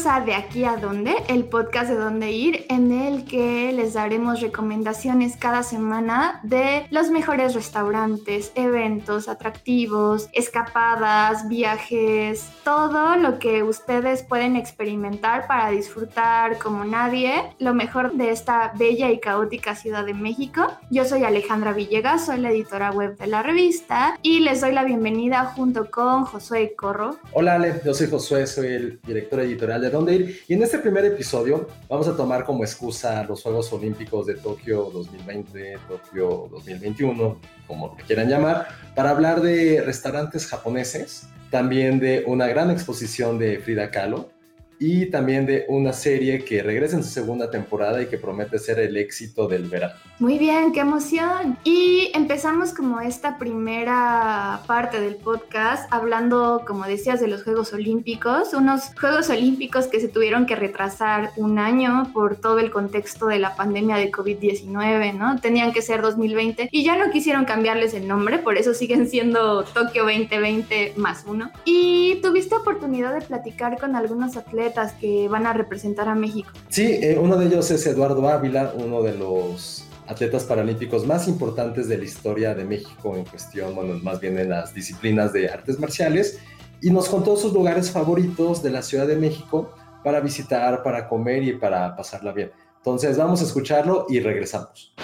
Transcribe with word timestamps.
Bienvenidos 0.00 0.06
a 0.06 0.20
De 0.24 0.34
aquí 0.34 0.64
a 0.64 0.76
dónde, 0.76 1.14
el 1.28 1.44
podcast 1.44 1.90
de 1.90 1.96
dónde 1.96 2.30
ir, 2.30 2.64
en 2.68 2.92
el 2.92 3.24
que 3.24 3.72
les 3.72 3.94
daremos 3.94 4.40
recomendaciones 4.40 5.36
cada 5.36 5.62
semana 5.62 6.40
de 6.42 6.86
los 6.90 7.10
mejores 7.10 7.54
restaurantes, 7.54 8.52
eventos, 8.54 9.28
atractivos, 9.28 10.28
escapadas, 10.32 11.48
viajes, 11.48 12.48
todo 12.64 13.16
lo 13.16 13.38
que 13.38 13.62
ustedes 13.62 14.22
pueden 14.22 14.56
experimentar 14.56 15.46
para 15.46 15.70
disfrutar 15.70 16.58
como 16.58 16.84
nadie 16.84 17.34
lo 17.58 17.74
mejor 17.74 18.12
de 18.14 18.30
esta 18.30 18.72
bella 18.78 19.10
y 19.10 19.18
caótica 19.18 19.74
Ciudad 19.74 20.04
de 20.04 20.14
México. 20.14 20.66
Yo 20.90 21.04
soy 21.04 21.24
Alejandra 21.24 21.72
Villegas, 21.72 22.26
soy 22.26 22.38
la 22.38 22.50
editora 22.50 22.90
web 22.90 23.16
de 23.16 23.26
la 23.26 23.42
revista 23.42 24.18
y 24.22 24.40
les 24.40 24.60
doy 24.60 24.72
la 24.72 24.84
bienvenida 24.84 25.44
junto 25.44 25.90
con 25.90 26.24
Josué 26.24 26.74
Corro. 26.76 27.16
Hola 27.32 27.54
Ale, 27.54 27.80
yo 27.84 27.92
soy 27.92 28.08
Josué, 28.08 28.46
soy 28.46 28.68
el 28.68 29.00
director 29.06 29.40
editorial 29.40 29.80
de 29.80 29.89
Dónde 29.90 30.14
Ir. 30.14 30.40
Y 30.48 30.54
en 30.54 30.62
este 30.62 30.78
primer 30.78 31.04
episodio 31.04 31.68
vamos 31.88 32.08
a 32.08 32.16
tomar 32.16 32.44
como 32.44 32.64
excusa 32.64 33.24
los 33.24 33.42
Juegos 33.42 33.72
Olímpicos 33.72 34.26
de 34.26 34.34
Tokio 34.34 34.90
2020, 34.92 35.78
Tokio 35.88 36.48
2021, 36.50 37.40
como 37.66 37.94
le 37.98 38.04
quieran 38.04 38.28
llamar, 38.28 38.68
para 38.94 39.10
hablar 39.10 39.40
de 39.40 39.82
restaurantes 39.82 40.46
japoneses, 40.46 41.28
también 41.50 42.00
de 42.00 42.24
una 42.26 42.46
gran 42.46 42.70
exposición 42.70 43.38
de 43.38 43.58
Frida 43.58 43.90
Kahlo 43.90 44.30
y 44.82 45.06
también 45.06 45.44
de 45.44 45.66
una 45.68 45.92
serie 45.92 46.42
que 46.42 46.62
regresa 46.62 46.96
en 46.96 47.04
su 47.04 47.10
segunda 47.10 47.50
temporada 47.50 48.02
y 48.02 48.06
que 48.06 48.16
promete 48.16 48.58
ser 48.58 48.78
el 48.78 48.96
éxito 48.96 49.46
del 49.46 49.68
verano. 49.68 49.94
Muy 50.18 50.38
bien, 50.38 50.72
qué 50.72 50.80
emoción. 50.80 51.58
Y 51.64 52.10
empezamos 52.14 52.72
como 52.72 53.00
esta 53.00 53.38
primera 53.38 54.62
parte 54.66 55.00
del 55.00 55.16
podcast 55.16 55.86
hablando, 55.92 56.62
como 56.66 56.84
decías, 56.84 57.20
de 57.20 57.28
los 57.28 57.42
Juegos 57.42 57.74
Olímpicos, 57.74 58.54
unos 58.54 58.94
Juegos 58.98 59.28
Olímpicos 59.28 59.86
que 59.86 60.00
se 60.00 60.08
tuvieron 60.08 60.46
que 60.46 60.56
retrasar 60.56 61.30
un 61.36 61.58
año 61.58 62.10
por 62.14 62.36
todo 62.36 62.58
el 62.58 62.70
contexto 62.70 63.26
de 63.26 63.38
la 63.38 63.56
pandemia 63.56 63.96
de 63.96 64.10
COVID-19, 64.10 65.14
¿no? 65.14 65.38
Tenían 65.40 65.72
que 65.72 65.82
ser 65.82 66.00
2020 66.00 66.70
y 66.72 66.84
ya 66.84 66.96
no 66.96 67.10
quisieron 67.10 67.44
cambiarles 67.44 67.92
el 67.92 68.08
nombre, 68.08 68.38
por 68.38 68.56
eso 68.56 68.72
siguen 68.72 69.08
siendo 69.08 69.64
Tokio 69.64 70.04
2020 70.04 70.94
más 70.96 71.24
uno. 71.26 71.50
Y 71.66 72.16
tuviste 72.40 72.56
oportunidad 72.56 73.12
de 73.12 73.20
platicar 73.20 73.78
con 73.78 73.94
algunos 73.94 74.34
atletas 74.34 74.94
que 74.94 75.28
van 75.28 75.46
a 75.46 75.52
representar 75.52 76.08
a 76.08 76.14
México. 76.14 76.50
Sí, 76.70 76.98
eh, 77.02 77.18
uno 77.20 77.36
de 77.36 77.44
ellos 77.44 77.70
es 77.70 77.86
Eduardo 77.86 78.26
Ávila, 78.30 78.72
uno 78.76 79.02
de 79.02 79.12
los 79.14 79.84
atletas 80.06 80.44
paralímpicos 80.44 81.06
más 81.06 81.28
importantes 81.28 81.86
de 81.86 81.98
la 81.98 82.04
historia 82.04 82.54
de 82.54 82.64
México 82.64 83.14
en 83.14 83.26
cuestión, 83.26 83.74
bueno, 83.74 83.98
más 84.02 84.20
bien 84.20 84.38
en 84.38 84.48
las 84.48 84.72
disciplinas 84.72 85.34
de 85.34 85.50
artes 85.50 85.78
marciales, 85.78 86.38
y 86.80 86.90
nos 86.90 87.10
contó 87.10 87.36
sus 87.36 87.52
lugares 87.52 87.90
favoritos 87.90 88.62
de 88.62 88.70
la 88.70 88.80
Ciudad 88.80 89.06
de 89.06 89.16
México 89.16 89.74
para 90.02 90.20
visitar, 90.20 90.82
para 90.82 91.08
comer 91.08 91.42
y 91.42 91.52
para 91.52 91.94
pasarla 91.94 92.32
bien. 92.32 92.52
Entonces 92.78 93.18
vamos 93.18 93.42
a 93.42 93.44
escucharlo 93.44 94.06
y 94.08 94.20
regresamos. 94.20 94.94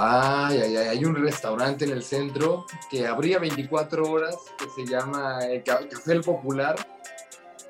Ay, 0.00 0.60
ay, 0.62 0.76
ay, 0.76 0.88
hay 0.88 1.04
un 1.04 1.16
restaurante 1.16 1.84
en 1.84 1.90
el 1.90 2.04
centro 2.04 2.66
que 2.88 3.04
abría 3.04 3.40
24 3.40 4.08
horas 4.08 4.36
que 4.56 4.70
se 4.70 4.88
llama 4.88 5.40
eh, 5.44 5.64
Café 5.64 6.20
Popular, 6.20 6.76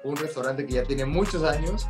un 0.04 0.14
restaurante 0.14 0.66
que 0.66 0.75
ya 0.75 0.82
tiene 0.82 1.06
muchos 1.06 1.42
años. 1.42 1.88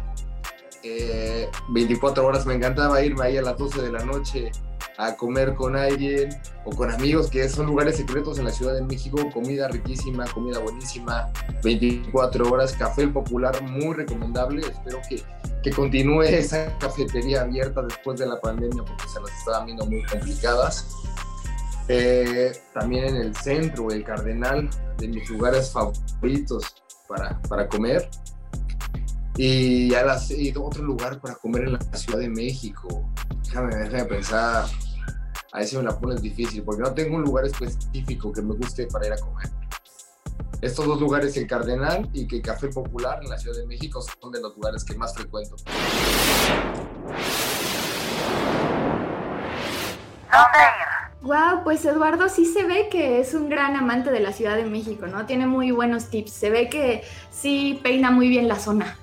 24 1.70 2.22
eh, 2.22 2.26
horas, 2.26 2.46
me 2.46 2.54
encantaba 2.54 3.02
irme 3.02 3.24
ahí 3.24 3.36
a 3.36 3.42
las 3.42 3.58
12 3.58 3.82
de 3.82 3.90
la 3.90 4.04
noche 4.04 4.52
a 4.98 5.14
comer 5.14 5.54
con 5.54 5.76
alguien 5.76 6.28
o 6.64 6.70
con 6.70 6.90
amigos, 6.90 7.30
que 7.30 7.48
son 7.48 7.66
lugares 7.66 7.96
secretos 7.96 8.38
en 8.40 8.46
la 8.46 8.50
Ciudad 8.50 8.74
de 8.74 8.82
México, 8.82 9.18
comida 9.32 9.68
riquísima, 9.68 10.26
comida 10.26 10.58
buenísima, 10.58 11.30
24 11.62 12.50
horas, 12.50 12.72
café 12.72 13.06
popular 13.06 13.62
muy 13.62 13.94
recomendable, 13.94 14.60
espero 14.66 15.00
que, 15.08 15.22
que 15.62 15.70
continúe 15.70 16.22
esa 16.22 16.76
cafetería 16.78 17.42
abierta 17.42 17.82
después 17.82 18.18
de 18.18 18.26
la 18.26 18.40
pandemia 18.40 18.82
porque 18.84 19.08
se 19.08 19.20
las 19.20 19.30
estaban 19.38 19.66
viendo 19.66 19.86
muy 19.86 20.02
complicadas. 20.04 20.88
Eh, 21.86 22.52
también 22.74 23.04
en 23.04 23.16
el 23.16 23.36
centro, 23.36 23.90
el 23.90 24.02
Cardenal, 24.02 24.68
de 24.98 25.08
mis 25.08 25.30
lugares 25.30 25.70
favoritos 25.70 26.74
para, 27.06 27.40
para 27.42 27.68
comer. 27.68 28.10
Y, 29.36 29.94
a 29.94 30.04
las, 30.04 30.32
y 30.32 30.52
otro 30.56 30.82
lugar 30.82 31.20
para 31.20 31.36
comer 31.36 31.68
en 31.68 31.74
la 31.74 31.80
Ciudad 31.96 32.18
de 32.18 32.28
México. 32.28 33.08
Déjame, 33.44 33.76
déjame 33.76 34.04
pensar 34.04 34.66
ahí 35.52 35.66
se 35.66 35.76
me 35.76 35.82
la 35.82 35.98
pones 35.98 36.20
difícil, 36.20 36.62
porque 36.62 36.82
no 36.82 36.92
tengo 36.92 37.16
un 37.16 37.22
lugar 37.22 37.46
específico 37.46 38.32
que 38.32 38.42
me 38.42 38.54
guste 38.54 38.86
para 38.86 39.06
ir 39.06 39.12
a 39.12 39.18
comer. 39.18 39.48
Estos 40.60 40.86
dos 40.86 41.00
lugares, 41.00 41.36
el 41.36 41.46
Cardenal 41.46 42.08
y 42.12 42.26
que 42.26 42.42
Café 42.42 42.68
Popular 42.68 43.20
en 43.22 43.30
la 43.30 43.38
Ciudad 43.38 43.56
de 43.56 43.66
México, 43.66 44.02
son 44.20 44.32
de 44.32 44.40
los 44.40 44.56
lugares 44.56 44.84
que 44.84 44.94
más 44.96 45.14
frecuento. 45.14 45.56
¿Dónde 50.30 50.58
ir? 50.58 50.88
Wow, 51.22 51.62
pues 51.64 51.84
Eduardo 51.84 52.28
sí 52.28 52.44
se 52.44 52.64
ve 52.64 52.88
que 52.90 53.20
es 53.20 53.34
un 53.34 53.48
gran 53.48 53.76
amante 53.76 54.10
de 54.10 54.20
la 54.20 54.32
Ciudad 54.32 54.56
de 54.56 54.64
México, 54.64 55.06
¿no? 55.06 55.26
Tiene 55.26 55.46
muy 55.46 55.70
buenos 55.70 56.06
tips. 56.06 56.32
Se 56.32 56.50
ve 56.50 56.68
que 56.68 57.02
sí 57.30 57.78
peina 57.82 58.10
muy 58.10 58.28
bien 58.28 58.48
la 58.48 58.58
zona. 58.58 58.96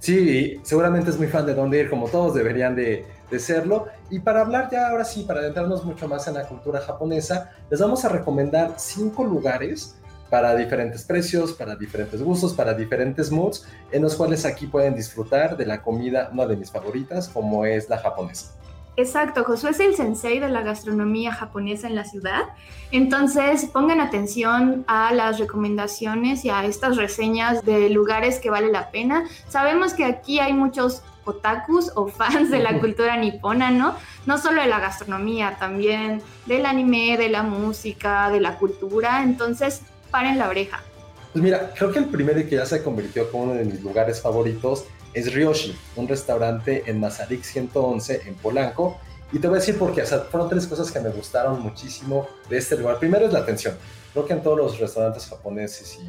Sí, 0.00 0.58
seguramente 0.62 1.10
es 1.10 1.18
muy 1.18 1.26
fan 1.28 1.46
de 1.46 1.54
dónde 1.54 1.80
ir, 1.80 1.90
como 1.90 2.08
todos 2.08 2.34
deberían 2.34 2.74
de, 2.74 3.04
de 3.30 3.38
serlo. 3.38 3.88
Y 4.10 4.18
para 4.18 4.40
hablar 4.40 4.68
ya 4.70 4.88
ahora 4.88 5.04
sí, 5.04 5.22
para 5.22 5.38
adentrarnos 5.38 5.84
mucho 5.84 6.08
más 6.08 6.26
en 6.26 6.34
la 6.34 6.46
cultura 6.46 6.80
japonesa, 6.80 7.52
les 7.70 7.78
vamos 7.78 8.04
a 8.04 8.08
recomendar 8.08 8.74
cinco 8.76 9.24
lugares 9.24 9.96
para 10.28 10.54
diferentes 10.56 11.04
precios, 11.04 11.52
para 11.52 11.76
diferentes 11.76 12.20
gustos, 12.20 12.52
para 12.52 12.74
diferentes 12.74 13.30
moods, 13.30 13.66
en 13.92 14.02
los 14.02 14.16
cuales 14.16 14.44
aquí 14.44 14.66
pueden 14.66 14.94
disfrutar 14.94 15.56
de 15.56 15.66
la 15.66 15.82
comida, 15.82 16.28
una 16.32 16.46
de 16.46 16.56
mis 16.56 16.70
favoritas, 16.70 17.28
como 17.28 17.64
es 17.64 17.88
la 17.88 17.98
japonesa. 17.98 18.52
Exacto, 18.96 19.44
Josué 19.44 19.70
es 19.70 19.80
el 19.80 19.94
sensei 19.94 20.40
de 20.40 20.48
la 20.48 20.62
gastronomía 20.62 21.32
japonesa 21.32 21.86
en 21.86 21.94
la 21.94 22.04
ciudad. 22.04 22.42
Entonces, 22.90 23.66
pongan 23.66 24.00
atención 24.00 24.84
a 24.88 25.14
las 25.14 25.38
recomendaciones 25.38 26.44
y 26.44 26.50
a 26.50 26.64
estas 26.64 26.96
reseñas 26.96 27.64
de 27.64 27.88
lugares 27.88 28.40
que 28.40 28.50
vale 28.50 28.70
la 28.70 28.90
pena. 28.90 29.24
Sabemos 29.48 29.94
que 29.94 30.04
aquí 30.04 30.40
hay 30.40 30.52
muchos 30.52 31.02
otakus 31.24 31.92
o 31.94 32.08
fans 32.08 32.50
de 32.50 32.58
la 32.58 32.78
cultura 32.80 33.16
nipona, 33.16 33.70
¿no? 33.70 33.94
No 34.26 34.38
solo 34.38 34.60
de 34.60 34.68
la 34.68 34.80
gastronomía, 34.80 35.56
también 35.58 36.20
del 36.46 36.66
anime, 36.66 37.16
de 37.16 37.28
la 37.28 37.42
música, 37.42 38.28
de 38.30 38.40
la 38.40 38.58
cultura. 38.58 39.22
Entonces, 39.22 39.82
paren 40.10 40.38
la 40.38 40.48
oreja. 40.48 40.82
Pues 41.32 41.44
mira, 41.44 41.72
creo 41.76 41.92
que 41.92 42.00
el 42.00 42.06
primero 42.06 42.40
que 42.48 42.56
ya 42.56 42.66
se 42.66 42.82
convirtió 42.82 43.30
como 43.30 43.44
uno 43.44 43.54
de 43.54 43.64
mis 43.64 43.80
lugares 43.82 44.20
favoritos 44.20 44.84
es 45.14 45.32
Ryoshi, 45.34 45.76
un 45.96 46.08
restaurante 46.08 46.84
en 46.86 47.00
Mazarik 47.00 47.42
111 47.42 48.22
en 48.26 48.34
Polanco. 48.34 48.98
Y 49.32 49.38
te 49.38 49.48
voy 49.48 49.56
a 49.56 49.60
decir 49.60 49.78
por 49.78 49.94
qué. 49.94 50.02
O 50.02 50.06
sea, 50.06 50.20
fueron 50.20 50.48
tres 50.48 50.66
cosas 50.66 50.90
que 50.90 51.00
me 51.00 51.10
gustaron 51.10 51.60
muchísimo 51.60 52.28
de 52.48 52.58
este 52.58 52.76
lugar. 52.76 52.98
Primero 52.98 53.26
es 53.26 53.32
la 53.32 53.40
atención. 53.40 53.74
Creo 54.12 54.26
que 54.26 54.32
en 54.32 54.42
todos 54.42 54.58
los 54.58 54.78
restaurantes 54.78 55.26
japoneses 55.26 55.98
y 56.02 56.08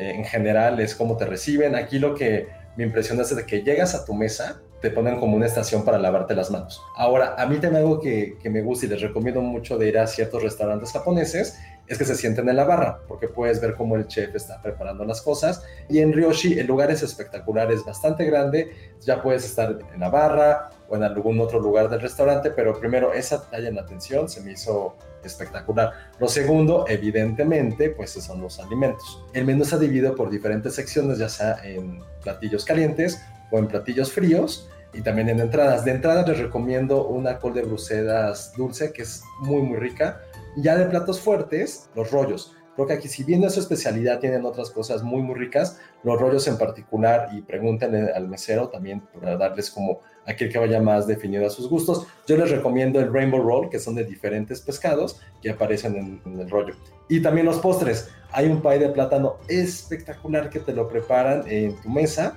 eh, 0.00 0.12
en 0.14 0.24
general 0.24 0.78
es 0.80 0.94
cómo 0.94 1.16
te 1.16 1.26
reciben. 1.26 1.74
Aquí 1.74 1.98
lo 1.98 2.14
que 2.14 2.48
me 2.76 2.84
impresiona 2.84 3.22
es 3.22 3.34
de 3.34 3.44
que 3.44 3.62
llegas 3.62 3.94
a 3.94 4.04
tu 4.04 4.14
mesa, 4.14 4.60
te 4.80 4.90
ponen 4.90 5.18
como 5.18 5.36
una 5.36 5.46
estación 5.46 5.84
para 5.84 5.98
lavarte 5.98 6.34
las 6.34 6.50
manos. 6.50 6.82
Ahora, 6.96 7.34
a 7.38 7.46
mí 7.46 7.56
también 7.56 7.84
algo 7.84 8.00
que, 8.00 8.36
que 8.42 8.50
me 8.50 8.60
gusta 8.60 8.86
y 8.86 8.88
les 8.90 9.00
recomiendo 9.00 9.40
mucho 9.40 9.78
de 9.78 9.88
ir 9.88 9.98
a 9.98 10.06
ciertos 10.06 10.42
restaurantes 10.42 10.92
japoneses 10.92 11.58
es 11.86 11.98
que 11.98 12.04
se 12.04 12.14
sienten 12.14 12.48
en 12.48 12.56
la 12.56 12.64
barra, 12.64 13.00
porque 13.06 13.28
puedes 13.28 13.60
ver 13.60 13.74
cómo 13.74 13.96
el 13.96 14.06
chef 14.06 14.34
está 14.34 14.60
preparando 14.62 15.04
las 15.04 15.20
cosas. 15.20 15.62
Y 15.88 15.98
en 15.98 16.12
Ryoshi 16.12 16.58
el 16.58 16.66
lugar 16.66 16.90
es 16.90 17.02
espectacular, 17.02 17.70
es 17.70 17.84
bastante 17.84 18.24
grande, 18.24 18.94
ya 19.00 19.22
puedes 19.22 19.44
estar 19.44 19.78
en 19.92 20.00
la 20.00 20.08
barra 20.08 20.70
o 20.88 20.96
en 20.96 21.02
algún 21.02 21.40
otro 21.40 21.60
lugar 21.60 21.88
del 21.88 22.00
restaurante, 22.00 22.50
pero 22.50 22.78
primero 22.78 23.12
esa 23.12 23.48
talla 23.50 23.68
en 23.68 23.78
atención 23.78 24.28
se 24.28 24.40
me 24.40 24.52
hizo 24.52 24.96
espectacular. 25.22 25.92
Lo 26.18 26.28
segundo, 26.28 26.84
evidentemente, 26.88 27.90
pues 27.90 28.12
son 28.12 28.40
los 28.40 28.58
alimentos. 28.60 29.24
El 29.32 29.44
menú 29.44 29.62
está 29.62 29.78
dividido 29.78 30.14
por 30.14 30.30
diferentes 30.30 30.74
secciones, 30.74 31.18
ya 31.18 31.28
sea 31.28 31.58
en 31.64 32.00
platillos 32.22 32.64
calientes 32.64 33.20
o 33.50 33.58
en 33.58 33.68
platillos 33.68 34.12
fríos 34.12 34.68
y 34.92 35.02
también 35.02 35.28
en 35.28 35.40
entradas. 35.40 35.84
De 35.84 35.90
entrada 35.90 36.26
les 36.26 36.38
recomiendo 36.38 37.06
una 37.06 37.38
col 37.38 37.54
de 37.54 37.62
Bruselas 37.62 38.52
dulce 38.56 38.92
que 38.92 39.02
es 39.02 39.22
muy 39.40 39.62
muy 39.62 39.78
rica 39.78 40.20
ya 40.56 40.76
de 40.76 40.86
platos 40.86 41.20
fuertes, 41.20 41.88
los 41.94 42.10
rollos. 42.10 42.54
Creo 42.74 42.88
que 42.88 42.94
aquí, 42.94 43.08
si 43.08 43.22
bien 43.22 43.44
es 43.44 43.54
su 43.54 43.60
especialidad, 43.60 44.18
tienen 44.18 44.44
otras 44.44 44.70
cosas 44.70 45.02
muy, 45.02 45.22
muy 45.22 45.36
ricas. 45.36 45.78
Los 46.02 46.20
rollos 46.20 46.46
en 46.48 46.58
particular, 46.58 47.28
y 47.32 47.40
pregúntenle 47.40 48.12
al 48.12 48.28
mesero 48.28 48.68
también 48.68 49.02
para 49.14 49.36
darles 49.36 49.70
como 49.70 50.00
aquel 50.26 50.50
que 50.50 50.58
vaya 50.58 50.80
más 50.80 51.06
definido 51.06 51.46
a 51.46 51.50
sus 51.50 51.68
gustos. 51.68 52.06
Yo 52.26 52.36
les 52.36 52.50
recomiendo 52.50 52.98
el 52.98 53.12
Rainbow 53.12 53.40
Roll, 53.40 53.70
que 53.70 53.78
son 53.78 53.94
de 53.94 54.04
diferentes 54.04 54.60
pescados 54.60 55.20
que 55.40 55.50
aparecen 55.50 56.20
en, 56.24 56.40
el 56.40 56.50
rollo. 56.50 56.74
Y 57.08 57.20
también 57.20 57.46
los 57.46 57.58
postres. 57.58 58.08
Hay 58.32 58.46
un 58.46 58.60
pay 58.60 58.80
de 58.80 58.88
plátano 58.88 59.36
espectacular 59.46 60.50
que 60.50 60.58
te 60.58 60.72
lo 60.72 60.88
preparan 60.88 61.44
en 61.46 61.80
tu 61.80 61.88
mesa 61.88 62.36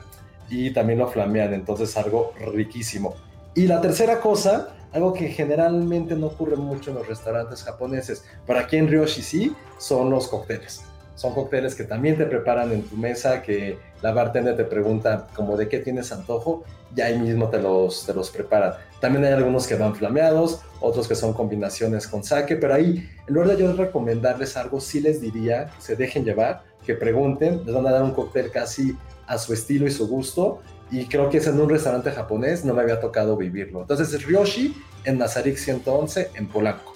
y 0.49 0.71
también 0.71 0.99
lo 0.99 1.07
flamean, 1.07 1.53
entonces 1.53 1.97
algo 1.97 2.33
riquísimo. 2.53 3.15
Y 3.55 3.65
la 3.65 3.81
tercera 3.81 4.21
cosa, 4.21 4.76
algo 4.94 5.13
que 5.13 5.30
generalmente 5.30 6.16
no 6.16 6.28
ocurre 6.28 6.56
mucho 6.56 6.92
en 6.92 6.98
los 6.98 7.07
restaurantes 7.07 7.63
japoneses, 7.63 8.24
pero 8.45 8.60
aquí 8.60 8.78
en 8.78 8.88
Ryoshi 8.88 9.22
sí, 9.22 9.56
son 9.78 10.10
los 10.10 10.28
cócteles. 10.28 10.81
Son 11.16 11.34
cócteles 11.34 11.74
que 11.74 11.84
también 11.84 12.16
te 12.18 12.25
preparan 12.25 12.72
en 12.72 12.84
tu 12.84 12.95
mesa, 12.95 13.42
que 13.42 13.80
la 14.01 14.12
bartender 14.12 14.56
te 14.56 14.66
pregunta 14.66 15.28
como 15.36 15.57
de 15.57 15.68
qué 15.68 15.80
tienes 15.80 16.12
antojo 16.12 16.63
y 16.95 17.01
ahí 17.01 17.18
mismo 17.18 17.50
te 17.50 17.60
los, 17.60 18.06
te 18.06 18.13
los 18.13 18.30
preparan. 18.30 18.74
También 19.00 19.25
hay 19.25 19.34
algunos 19.34 19.68
que 19.68 19.75
van 19.75 19.95
flameados, 19.95 20.62
otros 20.80 21.07
que 21.07 21.16
son 21.16 21.34
combinaciones 21.34 22.07
con 22.07 22.24
sake, 22.24 22.56
pero 22.57 22.74
ahí, 22.74 23.10
en 23.28 23.34
lugar 23.34 23.50
de 23.50 23.57
yo 23.57 23.74
recomendarles 23.74 24.57
algo, 24.57 24.80
sí 24.80 25.00
les 25.00 25.19
diría 25.19 25.68
que 25.68 25.81
se 25.81 25.95
dejen 25.95 26.24
llevar, 26.24 26.63
que 26.86 26.94
pregunten, 26.94 27.63
les 27.66 27.74
van 27.74 27.86
a 27.88 27.92
dar 27.92 28.04
un 28.04 28.12
cóctel 28.12 28.51
casi 28.51 28.95
a 29.25 29.38
su 29.38 29.54
estilo 29.54 29.88
y 29.88 29.92
su 29.92 30.07
gusto, 30.07 30.62
y 30.92 31.06
creo 31.06 31.30
que 31.30 31.38
es 31.38 31.48
en 31.48 31.60
un 31.60 31.69
restaurante 31.69 32.12
japonés, 32.12 32.63
no 32.66 32.74
me 32.74 32.81
había 32.81 33.00
tocado 33.00 33.36
vivirlo. 33.36 33.81
Entonces 33.81 34.13
es 34.13 34.25
Ryoshi 34.25 34.75
en 35.04 35.18
Masaryk 35.18 35.57
111 35.57 36.31
en 36.36 36.48
Polanco. 36.48 36.94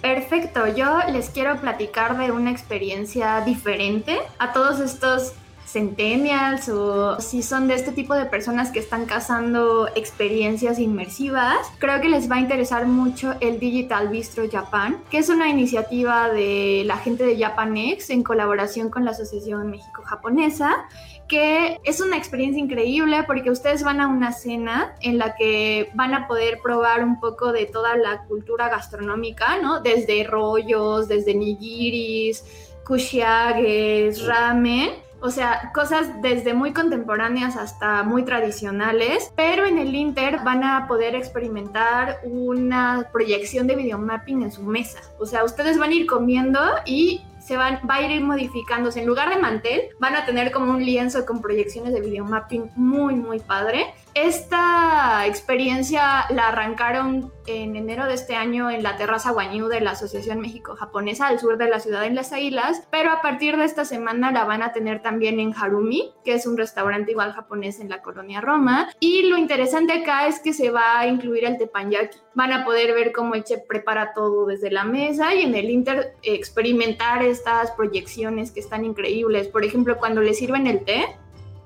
Perfecto, 0.00 0.66
yo 0.68 0.98
les 1.10 1.30
quiero 1.30 1.60
platicar 1.60 2.16
de 2.18 2.30
una 2.30 2.52
experiencia 2.52 3.40
diferente 3.40 4.18
a 4.38 4.52
todos 4.52 4.78
estos 4.78 5.32
centennials 5.68 6.68
o 6.68 7.20
si 7.20 7.42
son 7.42 7.68
de 7.68 7.74
este 7.74 7.92
tipo 7.92 8.14
de 8.14 8.24
personas 8.24 8.70
que 8.70 8.78
están 8.78 9.04
cazando 9.04 9.88
experiencias 9.94 10.78
inmersivas, 10.78 11.58
creo 11.78 12.00
que 12.00 12.08
les 12.08 12.30
va 12.30 12.36
a 12.36 12.40
interesar 12.40 12.86
mucho 12.86 13.34
el 13.40 13.58
Digital 13.58 14.08
Bistro 14.08 14.44
Japan, 14.50 14.98
que 15.10 15.18
es 15.18 15.28
una 15.28 15.48
iniciativa 15.48 16.30
de 16.30 16.84
la 16.86 16.96
gente 16.96 17.24
de 17.24 17.38
Japanex 17.38 18.10
en 18.10 18.22
colaboración 18.22 18.88
con 18.88 19.04
la 19.04 19.10
Asociación 19.10 19.70
México-Japonesa 19.70 20.86
que 21.28 21.78
es 21.84 22.00
una 22.00 22.16
experiencia 22.16 22.60
increíble 22.60 23.22
porque 23.24 23.50
ustedes 23.50 23.82
van 23.82 24.00
a 24.00 24.08
una 24.08 24.32
cena 24.32 24.94
en 25.02 25.18
la 25.18 25.36
que 25.36 25.90
van 25.94 26.14
a 26.14 26.26
poder 26.26 26.58
probar 26.62 27.04
un 27.04 27.20
poco 27.20 27.52
de 27.52 27.66
toda 27.66 27.96
la 27.96 28.24
cultura 28.24 28.68
gastronómica, 28.68 29.58
¿no? 29.58 29.80
Desde 29.80 30.24
rollos, 30.24 31.06
desde 31.08 31.34
nigiris, 31.34 32.44
kushiages, 32.84 34.24
ramen. 34.26 34.90
O 35.20 35.30
sea, 35.30 35.72
cosas 35.74 36.22
desde 36.22 36.54
muy 36.54 36.72
contemporáneas 36.72 37.56
hasta 37.56 38.04
muy 38.04 38.24
tradicionales, 38.24 39.32
pero 39.34 39.66
en 39.66 39.78
el 39.78 39.92
Inter 39.94 40.38
van 40.44 40.62
a 40.62 40.86
poder 40.86 41.16
experimentar 41.16 42.20
una 42.22 43.08
proyección 43.12 43.66
de 43.66 43.74
videomapping 43.74 44.42
en 44.42 44.52
su 44.52 44.62
mesa. 44.62 45.00
O 45.18 45.26
sea, 45.26 45.42
ustedes 45.42 45.76
van 45.76 45.90
a 45.90 45.94
ir 45.94 46.06
comiendo 46.06 46.60
y 46.86 47.22
se 47.48 47.56
van, 47.56 47.80
va 47.88 47.94
a 47.94 48.02
ir 48.02 48.22
modificándose. 48.22 49.00
En 49.00 49.06
lugar 49.06 49.30
de 49.30 49.40
mantel, 49.40 49.80
van 49.98 50.14
a 50.14 50.26
tener 50.26 50.52
como 50.52 50.70
un 50.70 50.84
lienzo 50.84 51.24
con 51.24 51.40
proyecciones 51.40 51.94
de 51.94 52.02
videomapping 52.02 52.72
muy, 52.76 53.14
muy 53.14 53.40
padre. 53.40 53.86
Esta 54.12 55.24
experiencia 55.26 56.26
la 56.28 56.48
arrancaron 56.48 57.32
en 57.48 57.76
enero 57.76 58.06
de 58.06 58.14
este 58.14 58.36
año 58.36 58.70
en 58.70 58.82
la 58.82 58.96
terraza 58.96 59.32
Guañú 59.32 59.68
de 59.68 59.80
la 59.80 59.92
Asociación 59.92 60.40
México-Japonesa 60.40 61.26
al 61.26 61.40
sur 61.40 61.58
de 61.58 61.68
la 61.68 61.80
ciudad 61.80 62.04
en 62.04 62.14
Las 62.14 62.32
Águilas, 62.32 62.86
pero 62.90 63.10
a 63.10 63.22
partir 63.22 63.56
de 63.56 63.64
esta 63.64 63.84
semana 63.84 64.30
la 64.30 64.44
van 64.44 64.62
a 64.62 64.72
tener 64.72 65.02
también 65.02 65.40
en 65.40 65.54
Harumi, 65.54 66.12
que 66.24 66.34
es 66.34 66.46
un 66.46 66.56
restaurante 66.56 67.12
igual 67.12 67.32
japonés 67.32 67.80
en 67.80 67.88
la 67.88 68.02
colonia 68.02 68.40
Roma. 68.40 68.90
Y 69.00 69.22
lo 69.28 69.36
interesante 69.36 69.92
acá 69.92 70.26
es 70.26 70.40
que 70.40 70.52
se 70.52 70.70
va 70.70 70.98
a 71.00 71.06
incluir 71.06 71.44
el 71.44 71.58
teppanyaki. 71.58 72.18
Van 72.34 72.52
a 72.52 72.64
poder 72.64 72.94
ver 72.94 73.12
cómo 73.12 73.34
el 73.34 73.44
chef 73.44 73.62
prepara 73.66 74.12
todo 74.12 74.46
desde 74.46 74.70
la 74.70 74.84
mesa 74.84 75.34
y 75.34 75.42
en 75.42 75.54
el 75.54 75.70
Inter 75.70 76.14
experimentar 76.22 77.22
estas 77.22 77.70
proyecciones 77.72 78.52
que 78.52 78.60
están 78.60 78.84
increíbles. 78.84 79.48
Por 79.48 79.64
ejemplo, 79.64 79.96
cuando 79.98 80.20
le 80.20 80.34
sirven 80.34 80.66
el 80.66 80.84
té, 80.84 81.16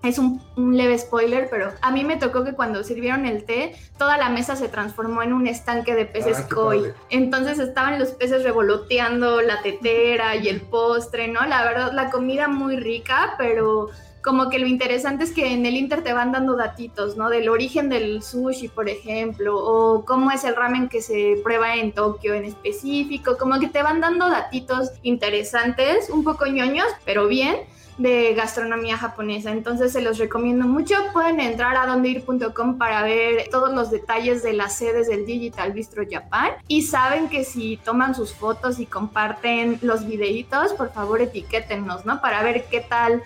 es 0.03 0.19
un, 0.19 0.43
un, 0.57 0.77
leve 0.77 0.99
spoiler, 0.99 1.49
pero 1.51 1.73
a 1.81 1.91
mí 1.91 2.05
me 2.05 2.17
tocó 2.17 2.45
que 2.45 2.55
cuando 2.55 2.83
sirvieron 2.83 3.25
el 3.25 3.45
té, 3.45 3.77
toda 3.99 4.19
la 4.19 4.29
mesa 4.29 4.57
se 4.57 4.69
transformó 4.69 5.23
en 5.23 5.33
un 5.33 5.47
estanque 5.47 5.95
de 5.95 6.07
peces 6.07 6.39
Ah, 6.41 6.49
koi. 6.53 6.93
Entonces 7.11 7.59
estaban 7.59 7.99
los 7.99 8.11
peces 8.11 8.43
revoloteando, 8.43 9.43
la 9.43 9.63
tetera 9.63 10.35
y 10.37 10.49
el 10.49 10.61
postre, 10.61 11.29
¿no? 11.29 11.47
La 11.47 11.65
verdad, 11.65 11.93
la 11.93 12.11
comida 12.11 12.49
muy 12.49 12.77
rica, 12.77 13.35
pero 13.39 13.91
como 14.23 14.49
que 14.51 14.59
lo 14.59 14.67
interesante 14.67 15.25
es 15.25 15.33
que 15.33 15.53
en 15.53 15.67
el 15.67 15.77
Inter 15.77 16.03
te 16.03 16.13
van 16.13 16.33
dando 16.33 16.57
datitos, 16.57 17.17
¿no? 17.17 17.29
Del 17.29 17.49
origen 17.49 17.89
del 17.89 18.23
sushi, 18.23 18.69
por 18.69 18.89
ejemplo, 18.89 19.59
o 19.59 20.05
cómo 20.05 20.31
es 20.31 20.45
el 20.45 20.55
ramen 20.55 20.89
que 20.89 21.03
se 21.03 21.41
prueba 21.43 21.75
en 21.75 21.93
Tokio 21.93 22.35
en 22.35 22.45
específico, 22.45 23.37
como 23.37 23.59
que 23.59 23.69
te 23.69 23.83
van 23.83 24.01
dando 24.01 24.29
datitos 24.29 24.91
interesantes, 25.03 26.09
un 26.09 26.23
poco 26.23 26.47
ñoños, 26.47 26.87
pero 27.05 27.27
bien 27.27 27.57
de 27.99 28.35
gastronomía 28.35 28.97
japonesa. 28.97 29.51
Entonces 29.51 29.93
se 29.93 30.01
los 30.01 30.19
recomiendo 30.19 30.67
mucho. 30.67 30.95
Pueden 31.13 31.41
entrar 31.41 31.77
a 31.77 31.87
dondeir.com 31.87 32.79
para 32.79 33.03
ver 33.03 33.49
todos 33.51 33.73
los 33.73 33.91
detalles 33.91 34.43
de 34.43 34.53
las 34.53 34.77
sedes 34.77 35.09
del 35.09 35.27
Digital 35.27 35.73
Bistro 35.73 36.05
Japan. 36.11 36.53
Y 36.69 36.83
saben 36.83 37.29
que 37.29 37.45
si 37.45 37.79
toman 37.79 38.15
sus 38.15 38.33
fotos 38.33 38.81
y 38.81 38.87
comparten 38.87 39.79
los 39.83 40.07
videitos, 40.07 40.73
por 40.73 40.93
favor 40.93 41.21
etiquétennos, 41.21 42.07
¿no? 42.07 42.21
Para 42.21 42.43
ver 42.43 42.65
qué 42.71 42.81
tal 42.81 43.23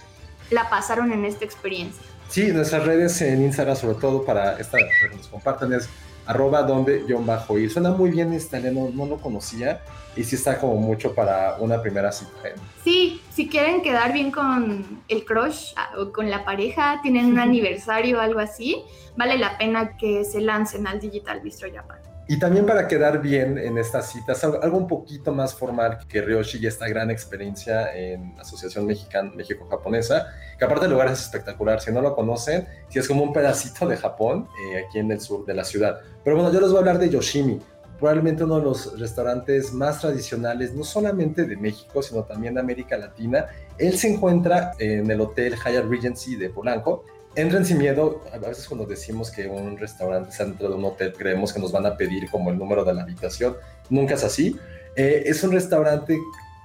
la 0.50 0.68
pasaron 0.68 1.12
en 1.12 1.24
esta 1.24 1.44
experiencia. 1.44 2.02
Sí, 2.28 2.50
nuestras 2.52 2.84
redes 2.84 3.20
en 3.22 3.42
Instagram, 3.44 3.76
sobre 3.76 3.94
todo 3.98 4.24
para 4.24 4.58
esta 4.58 4.78
que 4.78 5.16
nos 5.16 5.28
compartan, 5.28 5.72
es 5.72 5.88
arroba 6.26 6.62
donde 6.62 7.04
guion 7.04 7.24
bajo 7.24 7.58
ir. 7.58 7.70
Suena 7.70 7.90
muy 7.90 8.10
bien 8.10 8.32
este 8.32 8.58
italiano, 8.58 8.90
no 8.92 9.06
lo 9.06 9.18
conocía 9.18 9.82
y 10.16 10.24
sí 10.24 10.36
está 10.36 10.58
como 10.58 10.76
mucho 10.76 11.14
para 11.14 11.56
una 11.58 11.80
primera 11.80 12.10
cita. 12.10 12.48
¿eh? 12.48 12.54
Sí, 12.82 13.20
si 13.30 13.48
quieren 13.48 13.82
quedar 13.82 14.12
bien 14.12 14.30
con 14.30 15.02
el 15.08 15.24
crush 15.24 15.72
ah, 15.76 15.90
o 15.98 16.12
con 16.12 16.30
la 16.30 16.44
pareja, 16.44 17.00
tienen 17.02 17.26
un 17.26 17.38
aniversario 17.48 18.18
o 18.18 18.20
algo 18.20 18.40
así, 18.40 18.82
vale 19.16 19.38
la 19.38 19.58
pena 19.58 19.96
que 19.96 20.24
se 20.24 20.40
lancen 20.40 20.86
al 20.86 21.00
Digital 21.00 21.40
Bistro 21.40 21.68
Japan. 21.72 21.98
Y 22.28 22.40
también 22.40 22.66
para 22.66 22.88
quedar 22.88 23.22
bien 23.22 23.56
en 23.56 23.78
estas 23.78 24.10
citas, 24.10 24.42
algo, 24.42 24.76
un 24.76 24.88
poquito 24.88 25.32
más 25.32 25.54
formal 25.54 25.98
que 26.08 26.20
Ryoshi 26.20 26.58
y 26.58 26.66
esta 26.66 26.88
gran 26.88 27.08
experiencia 27.08 27.94
en 27.94 28.34
la 28.34 28.42
Asociación 28.42 28.84
Mexicana 28.84 29.30
México-Japonesa, 29.32 30.26
que 30.58 30.64
aparte 30.64 30.86
el 30.86 30.92
lugar 30.92 31.06
es 31.06 31.20
espectacular, 31.20 31.80
si 31.80 31.92
no 31.92 32.00
lo 32.00 32.16
conocen, 32.16 32.66
si 32.88 32.98
es 32.98 33.06
como 33.06 33.22
un 33.22 33.32
pedacito 33.32 33.86
de 33.86 33.96
Japón 33.96 34.48
eh, 34.72 34.84
aquí 34.84 34.98
en 34.98 35.12
el 35.12 35.20
sur 35.20 35.46
de 35.46 35.54
la 35.54 35.62
ciudad. 35.62 36.00
Pero 36.24 36.34
bueno, 36.34 36.52
yo 36.52 36.60
les 36.60 36.70
voy 36.70 36.78
a 36.78 36.80
hablar 36.80 36.98
de 36.98 37.10
Yoshimi, 37.10 37.60
probablemente 37.98 38.42
uno 38.42 38.58
de 38.58 38.64
los 38.64 38.98
restaurantes 38.98 39.72
más 39.72 40.00
tradicionales, 40.00 40.74
no 40.74 40.82
solamente 40.82 41.44
de 41.44 41.56
México, 41.56 42.02
sino 42.02 42.24
también 42.24 42.54
de 42.54 42.60
América 42.60 42.98
Latina. 42.98 43.46
Él 43.78 43.96
se 43.96 44.12
encuentra 44.12 44.72
en 44.78 45.08
el 45.10 45.20
Hotel 45.20 45.54
Hyatt 45.54 45.84
Regency 45.84 46.36
de 46.36 46.50
Polanco. 46.50 47.04
Entren 47.36 47.66
sin 47.66 47.76
miedo, 47.76 48.22
a 48.32 48.38
veces 48.38 48.66
cuando 48.66 48.86
decimos 48.86 49.30
que 49.30 49.46
un 49.46 49.76
restaurante 49.76 50.30
está 50.30 50.46
dentro 50.46 50.70
de 50.70 50.74
un 50.74 50.86
hotel, 50.86 51.12
creemos 51.12 51.52
que 51.52 51.60
nos 51.60 51.70
van 51.70 51.84
a 51.84 51.94
pedir 51.94 52.30
como 52.30 52.50
el 52.50 52.56
número 52.56 52.82
de 52.82 52.94
la 52.94 53.02
habitación. 53.02 53.56
Nunca 53.90 54.14
es 54.14 54.24
así. 54.24 54.58
Eh, 54.96 55.24
es 55.26 55.44
un 55.44 55.52
restaurante 55.52 56.18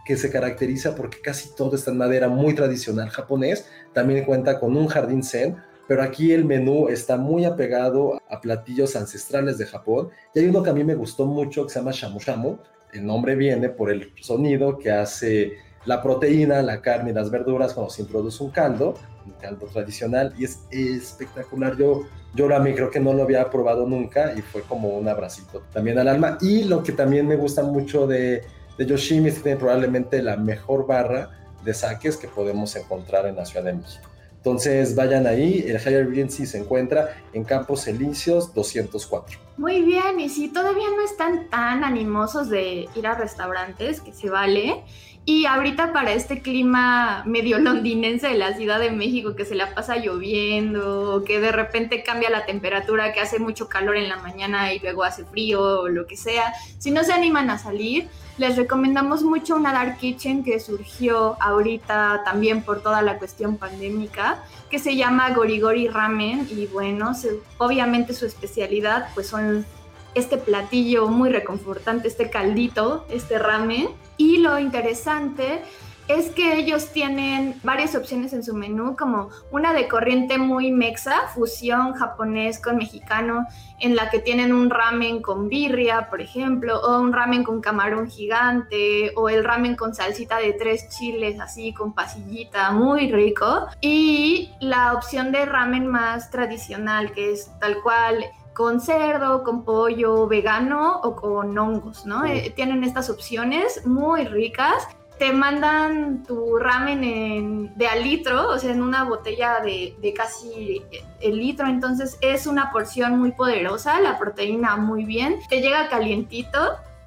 que 0.06 0.16
se 0.16 0.32
caracteriza 0.32 0.96
porque 0.96 1.20
casi 1.20 1.54
todo 1.58 1.76
está 1.76 1.92
en 1.92 1.98
madera 1.98 2.30
muy 2.30 2.56
tradicional 2.56 3.10
japonés. 3.10 3.68
También 3.92 4.24
cuenta 4.24 4.62
con 4.62 4.78
un 4.78 4.88
jardín 4.88 5.24
zen, 5.24 5.58
pero 5.90 6.04
aquí 6.04 6.32
el 6.32 6.46
menú 6.46 6.88
está 6.88 7.18
muy 7.18 7.44
apegado 7.44 8.22
a 8.30 8.40
platillos 8.40 8.96
ancestrales 8.96 9.58
de 9.58 9.66
Japón. 9.66 10.08
Y 10.34 10.40
hay 10.40 10.48
uno 10.48 10.64
que 10.64 10.70
a 10.70 10.74
mí 10.74 10.86
me 10.86 10.96
gustó 10.96 11.26
mucho 11.26 11.66
que 11.66 11.74
se 11.74 11.80
llama 11.80 11.92
shamu 11.92 12.20
shamu. 12.20 12.58
El 12.94 13.06
nombre 13.06 13.36
viene 13.36 13.68
por 13.68 13.92
el 13.92 14.14
sonido 14.22 14.78
que 14.78 14.90
hace 14.90 15.58
la 15.86 16.02
proteína, 16.02 16.62
la 16.62 16.82
carne 16.82 17.12
y 17.12 17.14
las 17.14 17.30
verduras 17.30 17.74
cuando 17.74 17.90
se 17.90 18.04
introduce 18.04 18.44
un 18.44 18.52
caldo, 18.52 18.94
caldo 19.40 19.68
tradicional, 19.68 20.34
y 20.38 20.46
es 20.46 20.60
espectacular. 20.72 21.78
Yo, 21.78 22.04
yo 22.34 22.54
a 22.56 22.60
mí 22.60 22.74
creo 22.74 22.90
que 22.90 23.00
no 23.00 23.14
lo 23.14 23.24
había 23.24 23.50
probado 23.50 23.86
nunca 23.86 24.34
y 24.36 24.42
fue 24.42 24.62
como 24.64 24.90
un 24.90 25.08
abracito 25.08 25.64
también 25.74 26.00
al 26.00 26.08
alma. 26.08 26.38
Y 26.42 26.64
lo 26.64 26.84
que 26.84 26.92
también 26.92 27.28
me 27.28 27.36
gusta 27.36 27.64
mucho 27.64 28.08
de, 28.08 28.44
de 28.78 28.86
Yoshimi 28.86 29.30
es 29.30 29.36
que 29.36 29.42
tiene 29.42 29.58
probablemente 29.58 30.22
la 30.22 30.38
mejor 30.38 30.88
barra 30.88 31.30
de 31.64 31.74
saques 31.74 32.18
que 32.18 32.28
podemos 32.28 32.76
encontrar 32.76 33.26
en 33.28 33.36
la 33.36 33.46
Ciudad 33.46 33.66
de 33.66 33.74
México. 33.74 34.12
Entonces 34.42 34.96
vayan 34.96 35.28
ahí, 35.28 35.64
el 35.68 35.76
Higher 35.76 36.10
Regency 36.10 36.48
se 36.48 36.58
encuentra 36.58 37.16
en 37.32 37.44
Campos 37.44 37.88
Elíseos 37.88 38.52
204. 38.56 39.38
Muy 39.58 39.84
bien, 39.84 40.20
y 40.20 40.30
si 40.30 40.48
todavía 40.48 40.88
no 40.96 41.04
están 41.04 41.48
tan 41.52 41.84
animosos 41.84 42.50
de 42.50 42.90
ir 42.96 43.06
a 43.06 43.14
restaurantes, 43.14 44.02
que 44.02 44.12
se 44.12 44.32
vale, 44.32 44.84
Y 45.24 45.46
ahorita 45.46 45.94
para 45.94 46.14
este 46.14 46.42
clima 46.42 47.24
medio 47.28 47.60
londinense 47.60 48.28
de 48.28 48.38
la 48.38 48.54
Ciudad 48.54 48.80
de 48.80 48.90
México, 48.90 49.36
que 49.36 49.46
se 49.46 49.54
la 49.54 49.76
pasa 49.76 49.98
lloviendo, 49.98 51.24
que 51.28 51.40
de 51.40 51.52
repente 51.52 52.02
cambia 52.02 52.32
la 52.32 52.48
temperatura, 52.48 53.14
que 53.14 53.20
hace 53.20 53.38
mucho 53.38 53.70
calor 53.70 53.98
en 53.98 54.10
la 54.10 54.18
mañana 54.18 54.74
y 54.74 54.80
luego 54.80 55.04
hace 55.04 55.24
frío 55.24 55.82
o 55.82 55.90
lo 55.90 56.08
que 56.08 56.18
sea, 56.18 56.54
si 56.80 56.90
no 56.90 57.04
se 57.04 57.14
animan 57.14 57.52
a 57.52 57.60
salir, 57.60 58.10
les 58.40 58.58
recomendamos 58.58 59.22
mucho 59.22 59.56
una 59.56 59.74
Dark 59.74 59.98
Kitchen 59.98 60.44
que 60.44 60.60
surgió 60.60 61.38
ahorita 61.40 62.24
también 62.26 62.64
por 62.64 62.82
toda 62.82 63.04
la 63.04 63.20
cuestión 63.20 63.58
pandémica, 63.58 64.44
que 64.72 64.80
se 64.80 64.96
llama 64.96 65.30
Gorigori 65.36 65.88
Ramen 65.88 66.48
y 66.50 66.66
bueno, 66.66 67.12
obviamente 67.60 68.16
su 68.16 68.26
especialidad 68.26 69.10
pues 69.14 69.28
son 69.28 69.68
este 70.16 70.38
platillo 70.38 71.08
muy 71.08 71.30
reconfortante, 71.30 72.08
este 72.08 72.30
caldito, 72.30 73.06
este 73.10 73.40
ramen. 73.40 73.90
Y 74.18 74.38
lo 74.38 74.60
interesante 74.60 75.62
es 76.08 76.30
que 76.32 76.58
ellos 76.58 76.90
tienen 76.92 77.56
varias 77.64 77.96
opciones 77.96 78.34
en 78.34 78.44
su 78.44 78.54
menú, 78.54 78.96
como 78.98 79.30
una 79.52 79.74
de 79.74 79.88
corriente 79.88 80.38
muy 80.38 80.72
mexa, 80.72 81.28
fusión 81.34 81.94
japonés 81.94 82.60
con 82.60 82.78
mexicano, 82.78 83.46
en 83.80 83.96
la 83.96 84.10
que 84.10 84.20
tienen 84.20 84.54
un 84.54 84.70
ramen 84.70 85.22
con 85.22 85.48
birria, 85.48 86.10
por 86.10 86.22
ejemplo, 86.22 86.80
o 86.82 87.00
un 87.00 87.14
ramen 87.14 87.44
con 87.44 87.62
camarón 87.62 88.10
gigante, 88.10 89.12
o 89.16 89.30
el 89.30 89.44
ramen 89.44 89.76
con 89.76 89.96
salsita 89.96 90.38
de 90.38 90.54
tres 90.54 90.90
chiles, 90.90 91.40
así 91.40 91.74
con 91.74 91.94
pasillita, 91.94 92.72
muy 92.72 93.12
rico. 93.12 93.68
Y 93.80 94.52
la 94.60 94.94
opción 94.94 95.32
de 95.32 95.46
ramen 95.46 95.88
más 95.88 96.30
tradicional, 96.30 97.12
que 97.14 97.32
es 97.32 97.52
tal 97.60 97.82
cual 97.82 98.26
con 98.62 98.80
cerdo, 98.80 99.44
con 99.44 99.66
pollo 99.66 100.28
vegano 100.28 101.00
o 101.02 101.16
con 101.16 101.58
hongos, 101.58 102.06
¿no? 102.06 102.26
Eh, 102.26 102.54
tienen 102.56 102.84
estas 102.84 103.10
opciones 103.10 103.88
muy 103.88 104.26
ricas 104.26 104.88
te 105.18 105.34
mandan 105.34 106.24
tu 106.24 106.58
ramen 106.58 107.72
de 107.76 107.88
al 107.88 108.04
litro, 108.04 108.50
o 108.50 108.58
sea, 108.58 108.72
en 108.72 108.82
una 108.82 109.04
botella 109.04 109.60
de, 109.64 110.14
casi 110.16 110.82
el 111.20 111.38
litro, 111.38 111.68
entonces 111.68 112.18
es 112.22 112.48
una 112.48 112.72
porción 112.72 113.20
muy 113.20 113.32
poderosa, 113.32 114.00
la 114.00 114.18
proteína 114.18 114.78
muy 114.78 115.06
bien, 115.06 115.38
te 115.48 115.62
llega 115.62 115.90
calientito, 115.90 116.58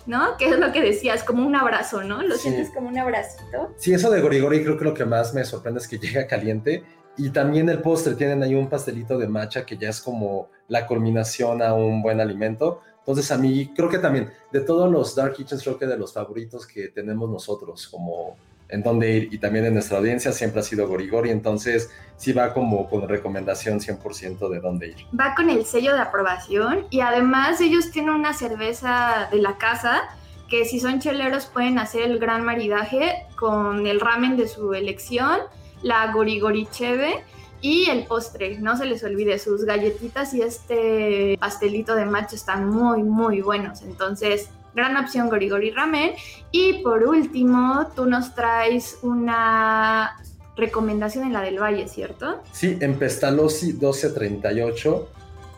¿no? 0.06 0.36
Que 0.36 0.50
es 0.50 0.58
lo 0.60 0.70
que 0.70 0.80
decías, 0.80 1.24
como 1.24 1.44
un 1.44 1.56
abrazo, 1.56 2.04
¿no? 2.04 2.22
Lo 2.22 2.36
sientes 2.36 2.70
como 2.72 2.88
un 2.88 2.98
abracito. 2.98 3.74
Sí, 3.78 3.92
eso 3.92 4.08
de 4.10 4.20
gorigori 4.20 4.62
creo 4.62 4.78
que 4.78 4.84
lo 4.84 4.94
que 4.94 5.04
más 5.04 5.34
me 5.34 5.44
sorprende 5.44 5.80
es 5.80 5.88
que 5.88 5.98
llega 6.04 6.28
caliente 6.28 6.84
y 7.16 7.30
también 7.30 7.68
el 7.68 7.80
postre, 7.80 8.14
tienen 8.14 8.42
ahí 8.42 8.54
un 8.54 8.68
pastelito 8.68 9.18
de 9.18 9.28
matcha 9.28 9.64
que 9.64 9.76
ya 9.76 9.90
es 9.90 10.00
como 10.00 10.48
la 10.68 10.86
culminación 10.86 11.62
a 11.62 11.74
un 11.74 12.02
buen 12.02 12.20
alimento. 12.20 12.80
Entonces 12.98 13.30
a 13.30 13.38
mí 13.38 13.72
creo 13.74 13.88
que 13.88 13.98
también 13.98 14.30
de 14.50 14.60
todos 14.60 14.90
los 14.90 15.14
Dark 15.14 15.34
Kitchens 15.34 15.62
creo 15.62 15.78
que 15.78 15.86
de 15.86 15.96
los 15.96 16.12
favoritos 16.12 16.66
que 16.66 16.88
tenemos 16.88 17.28
nosotros 17.28 17.86
como 17.88 18.36
en 18.68 18.82
donde 18.82 19.10
ir 19.10 19.34
y 19.34 19.38
también 19.38 19.66
en 19.66 19.74
nuestra 19.74 19.98
audiencia 19.98 20.32
siempre 20.32 20.60
ha 20.60 20.62
sido 20.62 20.88
Gorigori, 20.88 21.30
entonces 21.30 21.90
sí 22.16 22.32
va 22.32 22.54
como 22.54 22.88
con 22.88 23.08
recomendación 23.08 23.78
100% 23.78 24.48
de 24.48 24.60
dónde 24.60 24.88
ir. 24.88 24.96
Va 25.18 25.34
con 25.34 25.50
el 25.50 25.64
sello 25.66 25.92
de 25.92 26.00
aprobación 26.00 26.86
y 26.90 27.00
además 27.00 27.60
ellos 27.60 27.90
tienen 27.90 28.14
una 28.14 28.32
cerveza 28.32 29.28
de 29.30 29.38
la 29.38 29.58
casa 29.58 30.02
que 30.48 30.64
si 30.64 30.80
son 30.80 31.00
cheleros 31.00 31.46
pueden 31.46 31.78
hacer 31.78 32.02
el 32.02 32.18
gran 32.18 32.44
maridaje 32.44 33.26
con 33.36 33.86
el 33.86 34.00
ramen 34.00 34.36
de 34.36 34.48
su 34.48 34.72
elección, 34.74 35.40
la 35.84 36.10
Gorigori 36.12 36.66
Cheve 36.72 37.22
y 37.60 37.88
el 37.88 38.04
postre, 38.06 38.58
no 38.58 38.76
se 38.76 38.84
les 38.84 39.04
olvide, 39.04 39.38
sus 39.38 39.64
galletitas 39.64 40.34
y 40.34 40.42
este 40.42 41.38
pastelito 41.38 41.94
de 41.94 42.04
macho 42.04 42.34
están 42.34 42.68
muy, 42.68 43.02
muy 43.02 43.40
buenos. 43.40 43.82
Entonces, 43.82 44.48
gran 44.74 44.96
opción 44.96 45.28
Gorigori 45.28 45.70
Ramen. 45.70 46.12
Y 46.50 46.82
por 46.82 47.04
último, 47.04 47.86
tú 47.94 48.06
nos 48.06 48.34
traes 48.34 48.98
una 49.02 50.16
recomendación 50.56 51.24
en 51.24 51.32
la 51.32 51.40
del 51.40 51.58
Valle, 51.58 51.88
¿cierto? 51.88 52.42
Sí, 52.52 52.76
en 52.80 52.98
Pestalozzi 52.98 53.72
1238, 53.72 55.08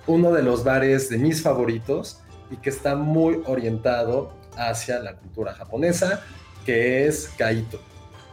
uno 0.07 0.33
de 0.33 0.43
los 0.43 0.65
bares 0.65 1.09
de 1.09 1.19
mis 1.19 1.43
favoritos 1.43 2.21
y 2.51 2.57
que 2.57 2.71
está 2.71 2.95
muy 2.95 3.43
orientado 3.47 4.33
hacia 4.57 5.01
la 5.01 5.17
cultura 5.17 5.55
japonesa, 5.55 6.23
que 6.65 7.07
es 7.07 7.29
Kaito. 7.37 7.81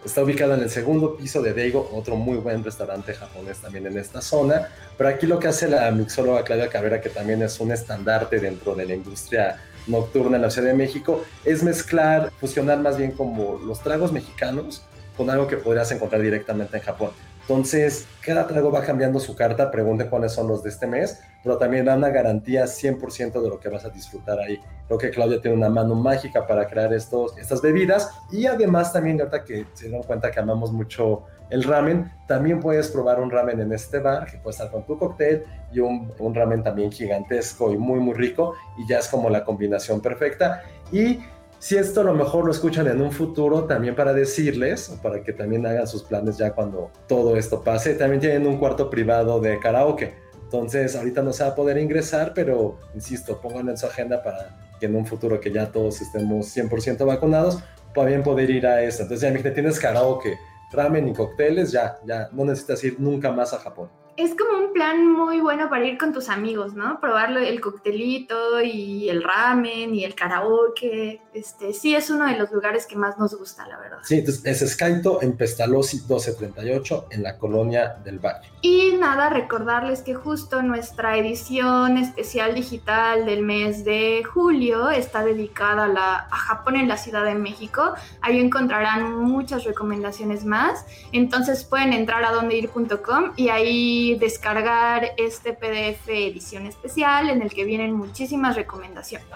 Está 0.06 0.22
ubicado 0.22 0.54
en 0.56 0.62
el 0.62 0.70
segundo 0.70 1.16
piso 1.16 1.42
de 1.42 1.54
Deigo, 1.54 1.90
otro 1.94 2.18
muy 2.18 2.36
buen 2.36 2.62
restaurante 2.62 3.14
japonés 3.14 3.60
también 3.60 3.88
en 3.88 3.98
esta 3.98 4.22
zona. 4.22 4.68
Pero 4.98 5.10
aquí 5.10 5.26
lo 5.26 5.40
que 5.40 5.48
hace 5.48 5.70
la 5.70 5.90
mixóloga 5.92 6.44
Claudia 6.44 6.68
Cabrera, 6.68 7.00
que 7.00 7.10
también 7.10 7.42
es 7.42 7.58
un 7.62 7.72
estandarte 7.72 8.40
dentro 8.40 8.76
de 8.76 8.86
la 8.86 8.96
industria 8.96 9.62
nocturna 9.88 10.36
en 10.36 10.42
la 10.42 10.50
Ciudad 10.50 10.68
de 10.68 10.74
México, 10.74 11.24
es 11.46 11.64
mezclar, 11.64 12.32
fusionar 12.38 12.80
más 12.80 12.98
bien 12.98 13.12
como 13.12 13.60
los 13.66 13.82
tragos 13.82 14.12
mexicanos 14.12 14.84
con 15.16 15.30
algo 15.30 15.48
que 15.48 15.56
podrías 15.56 15.90
encontrar 15.92 16.22
directamente 16.22 16.78
en 16.78 16.84
Japón. 16.84 17.12
Entonces, 17.42 18.06
cada 18.22 18.46
trago 18.46 18.72
va 18.72 18.84
cambiando 18.84 19.22
su 19.22 19.36
carta, 19.36 19.72
pregunte 19.72 20.10
cuáles 20.10 20.34
son 20.34 20.48
los 20.48 20.64
de 20.64 20.70
este 20.70 20.88
mes, 20.88 21.20
pero 21.44 21.58
también 21.58 21.86
da 21.86 21.96
una 21.96 22.10
garantía 22.10 22.64
100% 22.66 23.42
de 23.42 23.50
lo 23.50 23.60
que 23.60 23.70
vas 23.70 23.86
a 23.86 23.90
disfrutar 23.90 24.40
ahí. 24.40 24.60
Creo 24.88 24.98
que 24.98 25.10
Claudia 25.10 25.42
tiene 25.42 25.58
una 25.58 25.70
mano 25.70 25.96
mágica 25.96 26.48
para 26.48 26.68
crear 26.68 26.94
estos, 26.94 27.38
estas 27.38 27.62
bebidas 27.62 28.10
y 28.32 28.46
además 28.46 28.94
también, 28.94 29.20
ahorita 29.20 29.44
que 29.44 29.66
se 29.74 29.88
dieron 29.88 30.04
cuenta 30.04 30.32
que 30.32 30.40
amamos 30.40 30.72
mucho 30.72 31.24
el 31.50 31.64
ramen, 31.64 32.12
también 32.28 32.60
puedes 32.60 32.88
probar 32.90 33.20
un 33.20 33.30
ramen 33.30 33.60
en 33.60 33.74
este 33.74 34.00
bar 34.00 34.26
que 34.26 34.38
puede 34.38 34.52
estar 34.52 34.72
con 34.72 34.86
tu 34.86 34.98
cóctel 34.98 35.44
y 35.72 35.80
un, 35.80 36.12
un 36.18 36.34
ramen 36.34 36.64
también 36.64 36.92
gigantesco 36.92 37.72
y 37.72 37.78
muy, 37.78 38.00
muy 38.00 38.14
rico 38.14 38.56
y 38.78 38.88
ya 38.88 39.00
es 39.00 39.08
como 39.08 39.30
la 39.30 39.44
combinación 39.44 40.02
perfecta. 40.02 40.64
Y 40.92 41.20
si 41.60 41.78
esto 41.78 42.02
a 42.02 42.04
lo 42.04 42.14
mejor 42.14 42.46
lo 42.46 42.52
escuchan 42.52 42.88
en 42.88 43.02
un 43.02 43.12
futuro, 43.12 43.64
también 43.64 43.96
para 43.96 44.14
decirles, 44.14 44.90
para 45.02 45.24
que 45.24 45.32
también 45.32 45.66
hagan 45.66 45.88
sus 45.88 46.04
planes 46.04 46.38
ya 46.38 46.52
cuando 46.52 46.92
todo 47.08 47.38
esto 47.38 47.64
pase, 47.64 47.94
también 47.96 48.20
tienen 48.20 48.46
un 48.46 48.58
cuarto 48.58 48.90
privado 48.90 49.40
de 49.40 49.60
karaoke. 49.60 50.23
Entonces, 50.54 50.96
ahorita 50.96 51.24
no 51.24 51.34
se 51.34 51.44
va 51.44 51.50
a 51.50 51.56
poder 51.56 51.80
ingresar, 51.80 52.32
pero 52.36 52.78
insisto, 52.94 53.42
pónganlo 53.42 53.72
en 53.72 53.78
su 53.78 53.88
agenda 53.88 54.22
para 54.22 54.56
que 54.80 54.86
en 54.86 54.96
un 54.96 55.04
futuro 55.04 55.40
que 55.40 55.52
ya 55.52 55.72
todos 55.72 56.00
estemos 56.00 56.56
100% 56.56 57.08
vacunados, 57.08 57.58
puedan 57.92 58.22
poder 58.22 58.52
ir 58.52 58.68
a 58.68 58.84
esto. 58.84 59.02
Entonces, 59.02 59.22
ya 59.24 59.30
imagínate, 59.30 59.56
tienes 59.56 59.80
karaoke, 59.80 60.38
ramen 60.72 61.08
y 61.08 61.14
cócteles, 61.14 61.72
ya, 61.72 61.98
ya 62.06 62.30
no 62.32 62.46
necesitas 62.46 62.84
ir 62.84 63.00
nunca 63.00 63.32
más 63.32 63.52
a 63.52 63.58
Japón 63.58 64.03
es 64.16 64.36
como 64.36 64.66
un 64.66 64.74
plan 64.74 65.08
muy 65.08 65.42
bueno 65.42 65.70
para 65.70 65.86
ir 65.86 65.98
con 65.98 66.14
tus 66.14 66.30
amigos, 66.30 66.76
¿no? 66.76 67.00
Probar 67.00 67.36
el 67.36 67.60
coctelito 67.60 68.62
y 68.62 69.10
el 69.10 69.24
ramen 69.24 69.96
y 69.96 70.04
el 70.04 70.14
karaoke. 70.14 71.22
Este, 71.34 71.74
sí, 71.74 71.96
es 71.96 72.12
uno 72.12 72.26
de 72.28 72.38
los 72.38 72.52
lugares 72.52 72.86
que 72.86 72.96
más 72.96 73.18
nos 73.18 73.36
gusta, 73.36 73.68
la 73.68 73.80
verdad. 73.80 73.98
Sí, 74.04 74.20
entonces 74.20 74.62
es 74.62 74.74
Skyto 74.74 75.22
en 75.24 75.36
Pestalozzi 75.36 75.98
1238 75.98 77.08
en 77.10 77.24
la 77.24 77.40
colonia 77.40 77.96
del 78.04 78.20
Valle. 78.20 78.48
Y 78.62 78.94
nada, 79.00 79.30
recordarles 79.30 80.04
que 80.04 80.14
justo 80.14 80.62
nuestra 80.62 81.18
edición 81.18 81.98
especial 81.98 82.54
digital 82.54 83.26
del 83.26 83.42
mes 83.42 83.84
de 83.84 84.24
julio 84.24 84.92
está 84.92 85.24
dedicada 85.24 85.86
a, 85.86 85.88
la, 85.88 86.16
a 86.30 86.38
Japón 86.38 86.76
en 86.76 86.88
la 86.88 86.98
Ciudad 86.98 87.26
de 87.26 87.34
México. 87.34 87.94
Ahí 88.22 88.40
encontrarán 88.40 89.16
muchas 89.16 89.64
recomendaciones 89.64 90.46
más. 90.46 90.86
Entonces 91.12 91.64
pueden 91.64 91.94
entrar 91.94 92.24
a 92.24 92.32
dondeir.com 92.32 93.34
y 93.36 93.50
ahí 93.50 94.03
descargar 94.16 95.14
este 95.18 95.54
PDF 95.54 96.08
edición 96.08 96.68
especial 96.68 97.30
en 97.30 97.42
el 97.42 97.54
que 97.54 97.64
vienen 97.64 97.94
muchísimas 97.94 98.56
recomendaciones. 98.56 99.28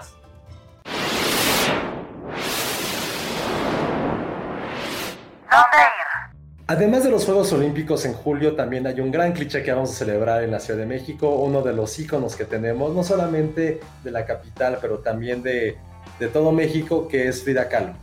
Además 6.69 7.05
de 7.05 7.11
los 7.11 7.23
Juegos 7.23 7.53
Olímpicos 7.53 8.03
en 8.03 8.11
julio, 8.11 8.55
también 8.55 8.85
hay 8.87 8.99
un 8.99 9.09
gran 9.09 9.31
cliché 9.31 9.63
que 9.63 9.71
vamos 9.71 9.91
a 9.91 9.93
celebrar 9.93 10.43
en 10.43 10.51
la 10.51 10.59
Ciudad 10.59 10.77
de 10.77 10.85
México, 10.85 11.29
uno 11.29 11.61
de 11.61 11.71
los 11.71 11.97
íconos 11.97 12.35
que 12.35 12.43
tenemos, 12.43 12.93
no 12.93 13.05
solamente 13.05 13.79
de 14.03 14.11
la 14.11 14.25
capital, 14.25 14.77
pero 14.81 14.99
también 14.99 15.41
de, 15.41 15.77
de 16.19 16.27
todo 16.27 16.51
México, 16.51 17.07
que 17.07 17.29
es 17.29 17.41
Frida 17.41 17.69
Kahlo. 17.69 17.93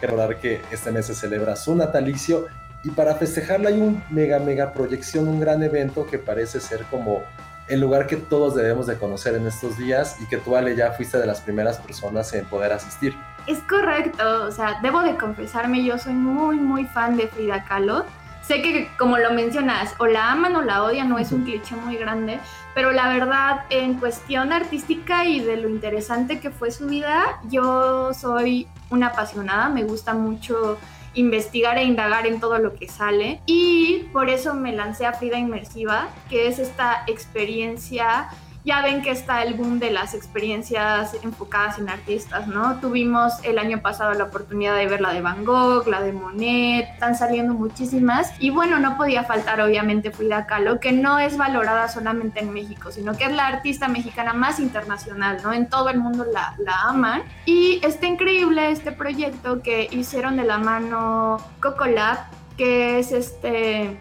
Quiero 0.00 0.16
recordar 0.16 0.40
que 0.40 0.58
este 0.72 0.90
mes 0.90 1.04
se 1.04 1.14
celebra 1.14 1.54
su 1.54 1.74
natalicio 1.74 2.46
y 2.84 2.90
para 2.90 3.14
festejarla 3.14 3.70
hay 3.70 3.80
un 3.80 4.02
mega, 4.10 4.38
mega 4.38 4.72
proyección, 4.72 5.26
un 5.26 5.40
gran 5.40 5.62
evento 5.62 6.06
que 6.06 6.18
parece 6.18 6.60
ser 6.60 6.84
como 6.84 7.22
el 7.66 7.80
lugar 7.80 8.06
que 8.06 8.16
todos 8.16 8.54
debemos 8.54 8.86
de 8.86 8.98
conocer 8.98 9.34
en 9.34 9.46
estos 9.46 9.78
días 9.78 10.18
y 10.20 10.26
que 10.26 10.36
tú, 10.36 10.54
Ale, 10.54 10.76
ya 10.76 10.92
fuiste 10.92 11.18
de 11.18 11.26
las 11.26 11.40
primeras 11.40 11.78
personas 11.78 12.32
en 12.34 12.44
poder 12.44 12.72
asistir. 12.72 13.16
Es 13.46 13.58
correcto, 13.60 14.44
o 14.44 14.50
sea, 14.50 14.78
debo 14.82 15.02
de 15.02 15.16
confesarme, 15.16 15.82
yo 15.82 15.98
soy 15.98 16.12
muy, 16.12 16.56
muy 16.56 16.84
fan 16.84 17.16
de 17.16 17.26
Frida 17.28 17.64
Kahlo. 17.64 18.04
Sé 18.42 18.60
que, 18.60 18.90
como 18.98 19.16
lo 19.16 19.32
mencionas, 19.32 19.94
o 19.98 20.06
la 20.06 20.30
aman 20.30 20.54
o 20.56 20.60
la 20.60 20.82
odian, 20.82 21.08
no 21.08 21.18
es 21.18 21.32
un 21.32 21.44
cliché 21.44 21.74
muy 21.76 21.96
grande, 21.96 22.38
pero 22.74 22.92
la 22.92 23.08
verdad, 23.08 23.64
en 23.70 23.94
cuestión 23.94 24.52
artística 24.52 25.24
y 25.24 25.40
de 25.40 25.56
lo 25.56 25.70
interesante 25.70 26.40
que 26.40 26.50
fue 26.50 26.70
su 26.70 26.86
vida, 26.86 27.40
yo 27.48 28.12
soy 28.12 28.68
una 28.90 29.06
apasionada, 29.08 29.70
me 29.70 29.84
gusta 29.84 30.12
mucho 30.12 30.76
investigar 31.14 31.78
e 31.78 31.84
indagar 31.84 32.26
en 32.26 32.40
todo 32.40 32.58
lo 32.58 32.74
que 32.74 32.88
sale. 32.88 33.40
Y 33.46 34.04
por 34.12 34.28
eso 34.28 34.54
me 34.54 34.72
lancé 34.72 35.06
a 35.06 35.12
Frida 35.12 35.38
Inmersiva, 35.38 36.08
que 36.28 36.48
es 36.48 36.58
esta 36.58 37.04
experiencia 37.06 38.28
ya 38.64 38.80
ven 38.80 39.02
que 39.02 39.10
está 39.10 39.42
el 39.42 39.54
boom 39.54 39.78
de 39.78 39.90
las 39.90 40.14
experiencias 40.14 41.14
enfocadas 41.22 41.78
en 41.78 41.90
artistas, 41.90 42.48
¿no? 42.48 42.80
Tuvimos 42.80 43.34
el 43.42 43.58
año 43.58 43.82
pasado 43.82 44.14
la 44.14 44.24
oportunidad 44.24 44.74
de 44.74 44.86
ver 44.86 45.02
la 45.02 45.12
de 45.12 45.20
Van 45.20 45.44
Gogh, 45.44 45.86
la 45.86 46.00
de 46.00 46.12
Monet, 46.12 46.88
están 46.94 47.14
saliendo 47.14 47.52
muchísimas. 47.52 48.32
Y 48.38 48.48
bueno, 48.48 48.78
no 48.78 48.96
podía 48.96 49.24
faltar 49.24 49.60
obviamente 49.60 50.10
Frida 50.10 50.46
Kahlo, 50.46 50.80
que 50.80 50.92
no 50.92 51.18
es 51.18 51.36
valorada 51.36 51.88
solamente 51.88 52.40
en 52.40 52.54
México, 52.54 52.90
sino 52.90 53.14
que 53.16 53.24
es 53.24 53.32
la 53.32 53.46
artista 53.46 53.86
mexicana 53.88 54.32
más 54.32 54.58
internacional, 54.58 55.40
¿no? 55.42 55.52
En 55.52 55.68
todo 55.68 55.90
el 55.90 55.98
mundo 55.98 56.24
la, 56.24 56.54
la 56.58 56.88
aman. 56.88 57.22
Y 57.44 57.80
está 57.84 58.06
increíble 58.06 58.70
este 58.70 58.92
proyecto 58.92 59.60
que 59.60 59.88
hicieron 59.90 60.38
de 60.38 60.44
la 60.44 60.56
mano 60.56 61.36
Coco 61.60 61.84
Lab, 61.84 62.18
que 62.56 62.98
es 62.98 63.12
este 63.12 63.98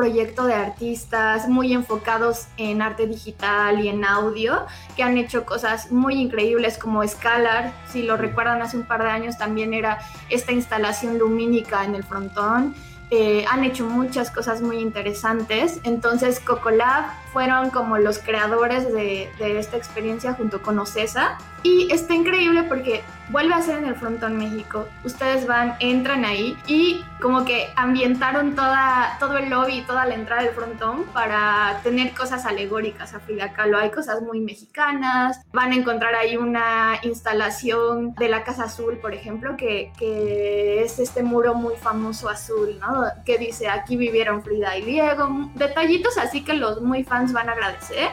proyecto 0.00 0.46
de 0.46 0.54
artistas 0.54 1.46
muy 1.46 1.74
enfocados 1.74 2.46
en 2.56 2.80
arte 2.80 3.06
digital 3.06 3.84
y 3.84 3.88
en 3.88 4.02
audio, 4.02 4.64
que 4.96 5.02
han 5.02 5.18
hecho 5.18 5.44
cosas 5.44 5.92
muy 5.92 6.14
increíbles 6.14 6.78
como 6.78 7.06
Scalar, 7.06 7.74
si 7.92 8.02
lo 8.02 8.16
recuerdan 8.16 8.62
hace 8.62 8.78
un 8.78 8.84
par 8.84 9.02
de 9.02 9.10
años 9.10 9.36
también 9.36 9.74
era 9.74 9.98
esta 10.30 10.52
instalación 10.52 11.18
lumínica 11.18 11.84
en 11.84 11.94
el 11.96 12.02
frontón. 12.02 12.74
Eh, 13.10 13.44
han 13.50 13.62
hecho 13.62 13.84
muchas 13.84 14.30
cosas 14.30 14.62
muy 14.62 14.78
interesantes. 14.78 15.80
Entonces, 15.82 16.40
Cocolab 16.40 17.04
fueron 17.32 17.70
como 17.70 17.98
los 17.98 18.18
creadores 18.18 18.92
de, 18.92 19.30
de, 19.38 19.58
esta 19.58 19.76
experiencia 19.76 20.34
junto 20.34 20.62
con 20.62 20.78
Ocesa. 20.78 21.38
Y 21.62 21.92
está 21.92 22.14
increíble 22.14 22.62
porque 22.62 23.02
vuelve 23.28 23.52
a 23.52 23.60
ser 23.60 23.78
en 23.78 23.84
el 23.84 23.94
Frontón 23.94 24.38
México. 24.38 24.86
Ustedes 25.04 25.46
van, 25.46 25.74
entran 25.80 26.24
ahí 26.24 26.56
y 26.66 27.04
como 27.20 27.44
que 27.44 27.68
ambientaron 27.76 28.54
toda, 28.54 29.18
todo 29.20 29.36
el 29.36 29.50
lobby, 29.50 29.82
toda 29.82 30.06
la 30.06 30.14
entrada 30.14 30.42
del 30.42 30.54
Frontón 30.54 31.04
para 31.12 31.80
tener 31.82 32.14
cosas 32.14 32.46
alegóricas 32.46 33.12
a 33.12 33.20
Frida 33.20 33.52
Kahlo. 33.52 33.76
Hay 33.76 33.90
cosas 33.90 34.22
muy 34.22 34.40
mexicanas. 34.40 35.42
Van 35.52 35.72
a 35.72 35.76
encontrar 35.76 36.14
ahí 36.14 36.38
una 36.38 36.98
instalación 37.02 38.14
de 38.14 38.28
la 38.28 38.42
Casa 38.42 38.64
Azul, 38.64 38.96
por 38.96 39.12
ejemplo, 39.12 39.56
que, 39.58 39.92
que 39.98 40.82
es 40.82 40.98
este 40.98 41.22
muro 41.22 41.54
muy 41.54 41.74
famoso 41.76 42.30
azul, 42.30 42.78
¿no? 42.80 43.04
Que 43.26 43.36
dice, 43.36 43.68
aquí 43.68 43.98
vivieron 43.98 44.42
Frida 44.42 44.78
y 44.78 44.82
Diego. 44.82 45.50
Detallitos 45.56 46.16
así 46.16 46.42
que 46.42 46.54
los 46.54 46.80
muy 46.80 47.04
fans 47.04 47.19
van 47.32 47.48
a 47.48 47.52
agradecer. 47.52 48.10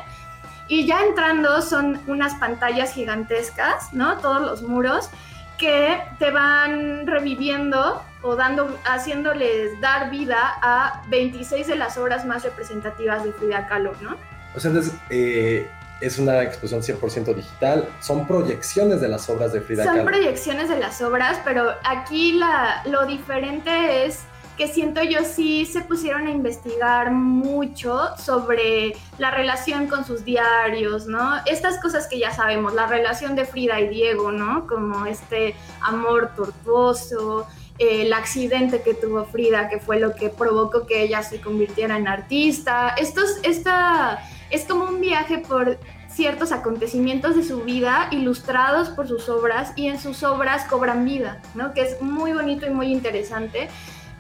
Y 0.68 0.86
ya 0.86 1.02
entrando 1.04 1.62
son 1.62 2.02
unas 2.08 2.36
pantallas 2.36 2.94
gigantescas, 2.94 3.94
¿no? 3.94 4.18
Todos 4.18 4.42
los 4.42 4.62
muros 4.62 5.10
que 5.58 6.02
te 6.20 6.32
van 6.32 7.08
reviviendo 7.08 8.02
o 8.22 8.36
dando, 8.36 8.78
haciéndoles 8.86 9.80
dar 9.82 10.10
vida 10.12 10.58
a 10.62 11.04
26 11.08 11.68
de 11.68 11.76
las 11.76 11.98
obras 11.98 12.26
más 12.26 12.44
representativas 12.44 13.24
de 13.24 13.32
Frida 13.34 13.68
Kahlo, 13.68 13.94
¿no? 14.02 14.18
O 14.56 14.60
sea, 14.60 14.70
entonces 14.70 14.94
eh, 15.10 15.70
es 16.02 16.20
una 16.20 16.44
exposición 16.44 16.82
100% 16.82 17.34
digital, 17.34 17.90
son 18.00 18.28
proyecciones 18.28 19.02
de 19.02 19.08
las 19.08 19.30
obras 19.30 19.54
de 19.54 19.62
Frida 19.62 19.84
son 19.84 19.94
Kahlo. 19.94 20.04
Son 20.04 20.14
proyecciones 20.14 20.70
de 20.70 20.80
las 20.80 21.02
obras, 21.02 21.40
pero 21.44 21.74
aquí 21.84 22.34
la, 22.34 22.84
lo 22.86 23.06
diferente 23.06 24.06
es 24.06 24.22
que 24.58 24.68
siento 24.68 25.04
yo 25.04 25.20
sí 25.24 25.66
se 25.66 25.82
pusieron 25.82 26.28
a 26.28 26.32
investigar 26.32 27.12
mucho 27.12 28.16
sobre 28.18 28.96
la 29.20 29.30
relación 29.30 29.88
con 29.88 30.04
sus 30.04 30.26
diarios, 30.26 31.06
¿no? 31.06 31.36
Estas 31.46 31.80
cosas 31.80 32.08
que 32.08 32.20
ya 32.20 32.32
sabemos, 32.32 32.74
la 32.74 32.88
relación 32.88 33.36
de 33.36 33.46
Frida 33.46 33.80
y 33.80 33.88
Diego, 33.90 34.32
¿no? 34.32 34.66
Como 34.66 35.06
este 35.06 35.56
amor 35.82 36.32
tortuoso, 36.36 37.48
el 37.78 38.12
accidente 38.14 38.82
que 38.82 38.96
tuvo 38.96 39.26
Frida, 39.26 39.70
que 39.70 39.80
fue 39.80 40.00
lo 40.00 40.16
que 40.16 40.30
provocó 40.30 40.88
que 40.88 41.04
ella 41.04 41.22
se 41.22 41.40
convirtiera 41.40 41.96
en 41.98 42.08
artista. 42.08 42.96
Esto 42.98 43.22
es, 43.22 43.40
esta, 43.44 44.28
es 44.50 44.66
como 44.66 44.86
un 44.86 45.00
viaje 45.00 45.38
por 45.38 45.78
ciertos 46.10 46.52
acontecimientos 46.52 47.36
de 47.36 47.44
su 47.44 47.62
vida 47.62 48.08
ilustrados 48.10 48.90
por 48.90 49.08
sus 49.08 49.30
obras 49.30 49.74
y 49.76 49.86
en 49.86 50.00
sus 50.00 50.24
obras 50.24 50.66
cobran 50.66 51.06
vida, 51.06 51.44
¿no? 51.54 51.76
Que 51.76 51.82
es 51.82 52.02
muy 52.02 52.34
bonito 52.34 52.66
y 52.66 52.72
muy 52.72 52.88
interesante. 52.92 53.70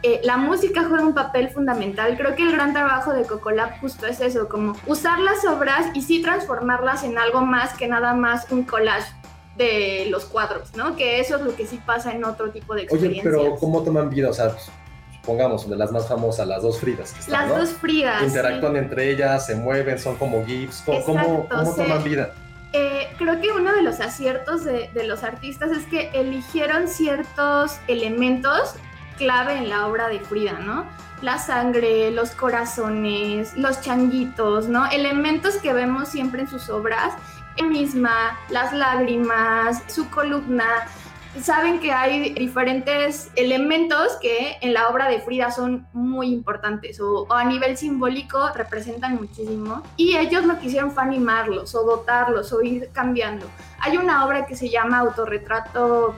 Eh, 0.07 0.21
la 0.23 0.37
música 0.37 0.85
juega 0.87 1.03
un 1.03 1.13
papel 1.13 1.49
fundamental. 1.49 2.15
Creo 2.15 2.33
que 2.33 2.43
el 2.43 2.53
gran 2.53 2.71
trabajo 2.71 3.11
de 3.11 3.23
Cocolab 3.23 3.77
justo 3.81 4.05
es 4.05 4.21
eso, 4.21 4.47
como 4.47 4.73
usar 4.85 5.19
las 5.19 5.43
obras 5.43 5.87
y 5.93 6.01
sí 6.01 6.21
transformarlas 6.21 7.03
en 7.03 7.17
algo 7.17 7.41
más 7.41 7.73
que 7.73 7.89
nada 7.89 8.13
más 8.13 8.49
un 8.49 8.63
collage 8.63 9.11
de 9.57 10.07
los 10.09 10.23
cuadros, 10.23 10.73
¿no? 10.77 10.95
Que 10.95 11.19
eso 11.19 11.35
es 11.35 11.41
lo 11.41 11.53
que 11.57 11.67
sí 11.67 11.81
pasa 11.85 12.13
en 12.13 12.23
otro 12.23 12.51
tipo 12.51 12.73
de 12.73 12.83
experiencias. 12.83 13.25
Oye, 13.25 13.43
pero 13.47 13.55
¿cómo 13.57 13.83
toman 13.83 14.09
vida? 14.09 14.29
O 14.29 14.33
sea, 14.33 14.55
supongamos, 15.19 15.69
de 15.69 15.75
las 15.75 15.91
más 15.91 16.07
famosas, 16.07 16.47
las 16.47 16.61
dos 16.61 16.79
Fridas. 16.79 17.11
Que 17.11 17.19
están, 17.19 17.49
las 17.49 17.59
dos 17.59 17.69
Fridas. 17.71 18.23
Interactúan 18.23 18.73
sí. 18.73 18.77
entre 18.77 19.11
ellas, 19.11 19.45
se 19.45 19.55
mueven, 19.55 19.99
son 19.99 20.15
como 20.15 20.45
GIFs. 20.45 20.83
¿Cómo, 20.85 20.99
Exacto, 20.99 21.47
cómo, 21.49 21.75
toman 21.75 22.03
vida? 22.05 22.33
Eh, 22.71 23.09
creo 23.17 23.41
que 23.41 23.51
uno 23.51 23.73
de 23.73 23.81
los 23.81 23.99
aciertos 23.99 24.63
de, 24.63 24.89
de, 24.93 25.03
los 25.03 25.25
artistas 25.25 25.71
es 25.71 25.85
que 25.87 26.11
eligieron 26.13 26.87
ciertos 26.87 27.77
elementos 27.89 28.75
clave 29.17 29.57
en 29.57 29.69
la 29.69 29.87
obra 29.87 30.07
de 30.07 30.19
Frida, 30.19 30.59
¿no? 30.59 30.85
La 31.21 31.37
sangre, 31.37 32.11
los 32.11 32.31
corazones, 32.31 33.57
los 33.57 33.81
changuitos, 33.81 34.67
¿no? 34.67 34.85
Elementos 34.85 35.55
que 35.57 35.73
vemos 35.73 36.09
siempre 36.09 36.41
en 36.41 36.47
sus 36.47 36.69
obras. 36.69 37.13
Ella 37.57 37.67
misma, 37.67 38.37
las 38.49 38.71
lágrimas, 38.71 39.83
su 39.87 40.09
columna. 40.09 40.67
Saben 41.41 41.79
que 41.79 41.91
hay 41.91 42.33
diferentes 42.33 43.29
elementos 43.35 44.17
que 44.21 44.57
en 44.61 44.73
la 44.73 44.89
obra 44.89 45.07
de 45.07 45.19
Frida 45.19 45.51
son 45.51 45.87
muy 45.93 46.27
importantes 46.27 46.99
o, 46.99 47.23
o 47.23 47.33
a 47.33 47.43
nivel 47.43 47.77
simbólico 47.77 48.49
representan 48.55 49.15
muchísimo. 49.15 49.83
Y 49.97 50.17
ellos 50.17 50.45
lo 50.45 50.57
que 50.59 50.67
hicieron 50.67 50.91
fue 50.91 51.03
animarlos 51.03 51.75
o 51.75 51.83
dotarlos 51.83 52.53
o 52.53 52.61
ir 52.61 52.89
cambiando. 52.91 53.45
Hay 53.79 53.97
una 53.97 54.25
obra 54.25 54.45
que 54.45 54.55
se 54.55 54.69
llama 54.69 54.99
Autorretrato 54.99 56.15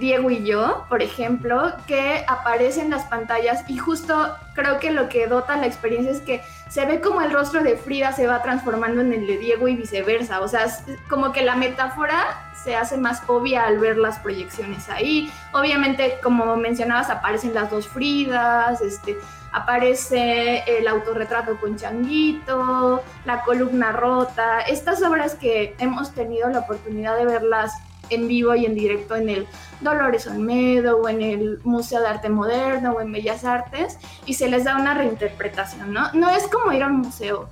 Diego 0.00 0.30
y 0.30 0.44
yo, 0.44 0.86
por 0.88 1.02
ejemplo, 1.02 1.72
que 1.86 2.24
aparece 2.26 2.80
en 2.80 2.90
las 2.90 3.04
pantallas 3.04 3.62
y 3.68 3.76
justo 3.76 4.34
creo 4.54 4.80
que 4.80 4.90
lo 4.90 5.08
que 5.08 5.28
dota 5.28 5.56
la 5.56 5.66
experiencia 5.66 6.10
es 6.10 6.20
que 6.20 6.42
se 6.68 6.84
ve 6.86 7.00
como 7.00 7.20
el 7.20 7.30
rostro 7.30 7.62
de 7.62 7.76
Frida 7.76 8.12
se 8.12 8.26
va 8.26 8.42
transformando 8.42 9.00
en 9.00 9.12
el 9.12 9.26
de 9.26 9.38
Diego 9.38 9.68
y 9.68 9.76
viceversa, 9.76 10.40
o 10.40 10.48
sea, 10.48 10.66
como 11.08 11.32
que 11.32 11.42
la 11.42 11.54
metáfora 11.54 12.50
se 12.54 12.74
hace 12.76 12.96
más 12.96 13.22
obvia 13.26 13.66
al 13.66 13.78
ver 13.78 13.96
las 13.96 14.18
proyecciones 14.18 14.88
ahí. 14.88 15.32
Obviamente, 15.52 16.18
como 16.22 16.56
mencionabas, 16.56 17.10
aparecen 17.10 17.54
las 17.54 17.70
dos 17.70 17.88
Fridas, 17.88 18.80
este, 18.80 19.16
aparece 19.52 20.64
el 20.66 20.86
autorretrato 20.88 21.58
con 21.58 21.76
Changuito, 21.76 23.02
la 23.24 23.42
columna 23.42 23.92
rota, 23.92 24.60
estas 24.60 25.02
obras 25.02 25.34
que 25.34 25.74
hemos 25.78 26.12
tenido 26.12 26.48
la 26.48 26.60
oportunidad 26.60 27.16
de 27.16 27.26
verlas 27.26 27.72
en 28.10 28.28
vivo 28.28 28.54
y 28.54 28.66
en 28.66 28.74
directo 28.74 29.16
en 29.16 29.28
el 29.28 29.46
Dolores 29.80 30.26
Olmedo 30.26 30.98
o 30.98 31.08
en 31.08 31.22
el 31.22 31.60
Museo 31.64 32.00
de 32.00 32.08
Arte 32.08 32.28
Moderno 32.28 32.92
o 32.92 33.00
en 33.00 33.12
Bellas 33.12 33.44
Artes 33.44 33.98
y 34.26 34.34
se 34.34 34.48
les 34.48 34.64
da 34.64 34.76
una 34.76 34.94
reinterpretación, 34.94 35.92
¿no? 35.92 36.12
No 36.12 36.30
es 36.30 36.46
como 36.48 36.72
ir 36.72 36.82
a 36.82 36.86
un 36.88 36.98
museo. 36.98 37.48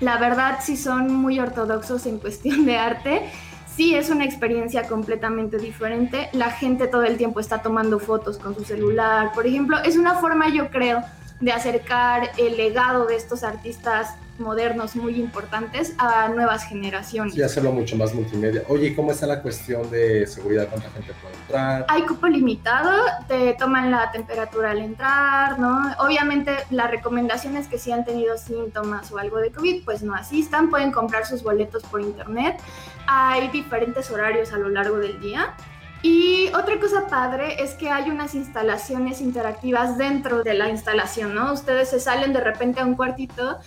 La 0.00 0.16
verdad, 0.16 0.60
si 0.62 0.76
son 0.76 1.12
muy 1.12 1.38
ortodoxos 1.38 2.06
en 2.06 2.18
cuestión 2.20 2.64
de 2.64 2.76
arte, 2.76 3.30
sí 3.76 3.94
es 3.94 4.10
una 4.10 4.24
experiencia 4.24 4.88
completamente 4.88 5.58
diferente. 5.58 6.30
La 6.32 6.50
gente 6.50 6.88
todo 6.88 7.04
el 7.04 7.16
tiempo 7.16 7.40
está 7.40 7.62
tomando 7.62 7.98
fotos 7.98 8.38
con 8.38 8.54
su 8.54 8.64
celular, 8.64 9.32
por 9.32 9.46
ejemplo. 9.46 9.78
Es 9.84 9.96
una 9.96 10.14
forma, 10.14 10.48
yo 10.48 10.70
creo, 10.70 11.02
de 11.40 11.52
acercar 11.52 12.30
el 12.36 12.56
legado 12.56 13.06
de 13.06 13.16
estos 13.16 13.42
artistas 13.42 14.14
modernos 14.40 14.96
muy 14.96 15.20
importantes 15.20 15.94
a 15.98 16.28
nuevas 16.28 16.64
generaciones. 16.64 17.36
Y 17.36 17.42
hacerlo 17.42 17.72
mucho 17.72 17.96
más 17.96 18.14
multimedia. 18.14 18.62
Oye, 18.68 18.94
¿cómo 18.94 19.12
está 19.12 19.26
la 19.26 19.42
cuestión 19.42 19.88
de 19.90 20.26
seguridad? 20.26 20.68
¿Cuánta 20.68 20.90
gente 20.90 21.12
puede 21.20 21.34
entrar? 21.34 21.86
Hay 21.88 22.02
cupo 22.02 22.26
limitado, 22.26 22.90
te 23.28 23.54
toman 23.54 23.90
la 23.90 24.10
temperatura 24.10 24.70
al 24.72 24.78
entrar, 24.78 25.58
¿no? 25.58 25.94
Obviamente 25.98 26.52
la 26.70 26.86
recomendación 26.86 27.56
es 27.56 27.68
que 27.68 27.78
si 27.78 27.92
han 27.92 28.04
tenido 28.04 28.36
síntomas 28.38 29.12
o 29.12 29.18
algo 29.18 29.38
de 29.38 29.50
COVID, 29.52 29.84
pues 29.84 30.02
no 30.02 30.14
asistan, 30.14 30.70
pueden 30.70 30.90
comprar 30.92 31.26
sus 31.26 31.42
boletos 31.42 31.82
por 31.84 32.00
internet. 32.00 32.60
Hay 33.06 33.48
diferentes 33.48 34.10
horarios 34.10 34.52
a 34.52 34.58
lo 34.58 34.68
largo 34.68 34.98
del 34.98 35.20
día. 35.20 35.54
Y 36.02 36.48
otra 36.54 36.80
cosa 36.80 37.08
padre 37.08 37.62
es 37.62 37.74
que 37.74 37.90
hay 37.90 38.10
unas 38.10 38.34
instalaciones 38.34 39.20
interactivas 39.20 39.98
dentro 39.98 40.42
de 40.42 40.54
la 40.54 40.70
instalación, 40.70 41.34
¿no? 41.34 41.52
Ustedes 41.52 41.90
se 41.90 42.00
salen 42.00 42.32
de 42.32 42.40
repente 42.40 42.80
a 42.80 42.86
un 42.86 42.94
cuartito 42.94 43.58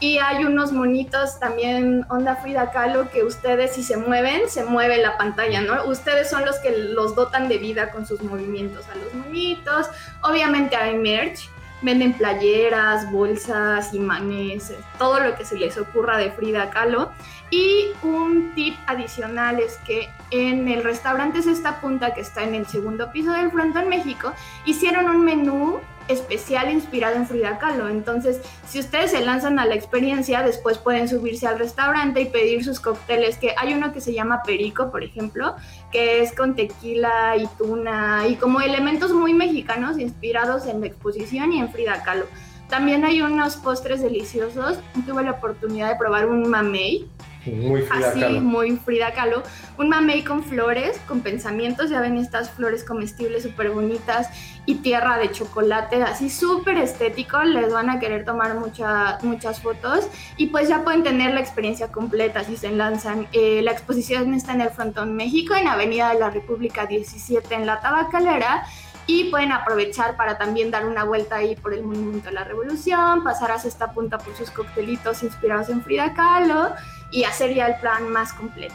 y 0.00 0.18
hay 0.18 0.44
unos 0.44 0.72
monitos 0.72 1.38
también 1.38 2.06
onda 2.08 2.36
Frida 2.36 2.70
Kahlo 2.70 3.10
que 3.10 3.22
ustedes 3.22 3.74
si 3.74 3.82
se 3.82 3.98
mueven, 3.98 4.48
se 4.48 4.64
mueve 4.64 4.96
la 4.96 5.18
pantalla, 5.18 5.60
¿no? 5.60 5.84
Ustedes 5.84 6.30
son 6.30 6.46
los 6.46 6.56
que 6.56 6.70
los 6.70 7.14
dotan 7.14 7.48
de 7.48 7.58
vida 7.58 7.90
con 7.90 8.06
sus 8.06 8.22
movimientos 8.22 8.86
a 8.88 8.94
los 8.96 9.12
monitos. 9.12 9.88
Obviamente 10.22 10.74
hay 10.74 10.96
merch, 10.96 11.50
venden 11.82 12.14
playeras, 12.14 13.10
bolsas, 13.12 13.92
imanes, 13.92 14.72
todo 14.98 15.20
lo 15.20 15.36
que 15.36 15.44
se 15.44 15.58
les 15.58 15.76
ocurra 15.76 16.16
de 16.16 16.30
Frida 16.30 16.70
Kahlo. 16.70 17.12
Y 17.50 17.88
un 18.02 18.54
tip 18.54 18.76
adicional 18.86 19.60
es 19.60 19.76
que 19.78 20.08
en 20.30 20.68
el 20.68 20.82
restaurante 20.82 21.40
Esta 21.40 21.80
Punta, 21.80 22.14
que 22.14 22.20
está 22.20 22.44
en 22.44 22.54
el 22.54 22.66
segundo 22.66 23.12
piso 23.12 23.32
del 23.32 23.50
Frontón 23.50 23.88
México, 23.88 24.32
hicieron 24.64 25.10
un 25.10 25.24
menú 25.24 25.80
especial 26.10 26.70
inspirado 26.70 27.16
en 27.16 27.26
Frida 27.26 27.58
Kahlo. 27.58 27.88
Entonces, 27.88 28.40
si 28.68 28.80
ustedes 28.80 29.12
se 29.12 29.20
lanzan 29.20 29.58
a 29.58 29.66
la 29.66 29.74
experiencia, 29.74 30.42
después 30.42 30.78
pueden 30.78 31.08
subirse 31.08 31.46
al 31.46 31.58
restaurante 31.58 32.20
y 32.20 32.26
pedir 32.26 32.64
sus 32.64 32.80
cócteles, 32.80 33.38
que 33.38 33.54
hay 33.56 33.74
uno 33.74 33.92
que 33.92 34.00
se 34.00 34.12
llama 34.12 34.42
Perico, 34.44 34.90
por 34.90 35.04
ejemplo, 35.04 35.56
que 35.92 36.22
es 36.22 36.34
con 36.34 36.56
tequila 36.56 37.36
y 37.36 37.46
tuna 37.58 38.26
y 38.28 38.36
como 38.36 38.60
elementos 38.60 39.12
muy 39.12 39.34
mexicanos 39.34 39.98
inspirados 39.98 40.66
en 40.66 40.80
la 40.80 40.86
exposición 40.86 41.52
y 41.52 41.60
en 41.60 41.70
Frida 41.70 42.02
Kahlo. 42.02 42.26
También 42.70 43.04
hay 43.04 43.20
unos 43.20 43.56
postres 43.56 44.00
deliciosos. 44.00 44.78
Tuve 45.04 45.24
la 45.24 45.32
oportunidad 45.32 45.88
de 45.88 45.96
probar 45.96 46.26
un 46.26 46.48
mamey, 46.48 47.08
muy 47.46 47.82
Frida 47.82 48.10
Así, 48.10 48.40
muy 48.40 48.76
Frida 48.76 49.12
Kahlo. 49.12 49.42
Un 49.78 49.88
mamey 49.88 50.22
con 50.24 50.42
flores, 50.42 51.00
con 51.08 51.20
pensamientos. 51.20 51.90
Ya 51.90 52.00
ven 52.00 52.16
estas 52.16 52.50
flores 52.50 52.84
comestibles 52.84 53.42
súper 53.42 53.70
bonitas 53.70 54.28
y 54.66 54.76
tierra 54.76 55.18
de 55.18 55.30
chocolate, 55.30 56.02
así 56.02 56.30
súper 56.30 56.78
estético. 56.78 57.42
Les 57.42 57.72
van 57.72 57.90
a 57.90 57.98
querer 57.98 58.24
tomar 58.24 58.54
muchas 58.54 59.60
fotos 59.60 60.08
y 60.36 60.46
pues 60.46 60.68
ya 60.68 60.84
pueden 60.84 61.02
tener 61.02 61.34
la 61.34 61.40
experiencia 61.40 61.88
completa 61.88 62.44
si 62.44 62.56
se 62.56 62.70
lanzan. 62.70 63.26
Eh, 63.32 63.62
la 63.62 63.72
exposición 63.72 64.34
está 64.34 64.52
en 64.54 64.60
el 64.62 64.70
Frontón 64.70 65.16
México, 65.16 65.54
en 65.54 65.68
Avenida 65.68 66.12
de 66.12 66.20
la 66.20 66.30
República 66.30 66.86
17 66.86 67.54
en 67.54 67.66
La 67.66 67.80
Tabacalera 67.80 68.64
y 69.06 69.24
pueden 69.30 69.50
aprovechar 69.50 70.16
para 70.16 70.38
también 70.38 70.70
dar 70.70 70.86
una 70.86 71.04
vuelta 71.04 71.36
ahí 71.36 71.56
por 71.56 71.74
el 71.74 71.82
Monumento 71.82 72.28
a 72.28 72.32
la 72.32 72.44
Revolución, 72.44 73.24
pasar 73.24 73.50
hacia 73.50 73.68
esta 73.68 73.92
punta 73.92 74.18
por 74.18 74.36
sus 74.36 74.50
coctelitos 74.50 75.22
inspirados 75.24 75.68
en 75.68 75.82
Frida 75.82 76.14
Kahlo 76.14 76.74
y 77.10 77.24
hacer 77.24 77.54
ya 77.54 77.66
el 77.66 77.80
plan 77.80 78.08
más 78.08 78.32
completo. 78.32 78.74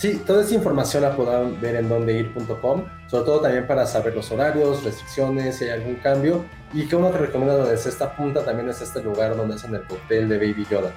Sí, 0.00 0.16
toda 0.26 0.42
esta 0.42 0.54
información 0.54 1.02
la 1.02 1.14
podrán 1.14 1.60
ver 1.60 1.76
en 1.76 1.88
dondeir.com, 1.88 2.84
sobre 3.06 3.24
todo 3.24 3.40
también 3.42 3.66
para 3.66 3.84
saber 3.84 4.14
los 4.14 4.30
horarios, 4.32 4.82
restricciones, 4.82 5.58
si 5.58 5.64
hay 5.64 5.72
algún 5.72 5.96
cambio. 5.96 6.44
Y 6.72 6.88
que 6.88 6.96
uno 6.96 7.10
te 7.10 7.18
recomienda 7.18 7.58
desde 7.66 7.90
esta 7.90 8.16
punta 8.16 8.42
también 8.42 8.70
es 8.70 8.80
este 8.80 9.02
lugar 9.02 9.36
donde 9.36 9.56
hacen 9.56 9.74
el 9.74 9.84
cóctel 9.84 10.26
de 10.28 10.38
Baby 10.38 10.66
Yoda. 10.70 10.90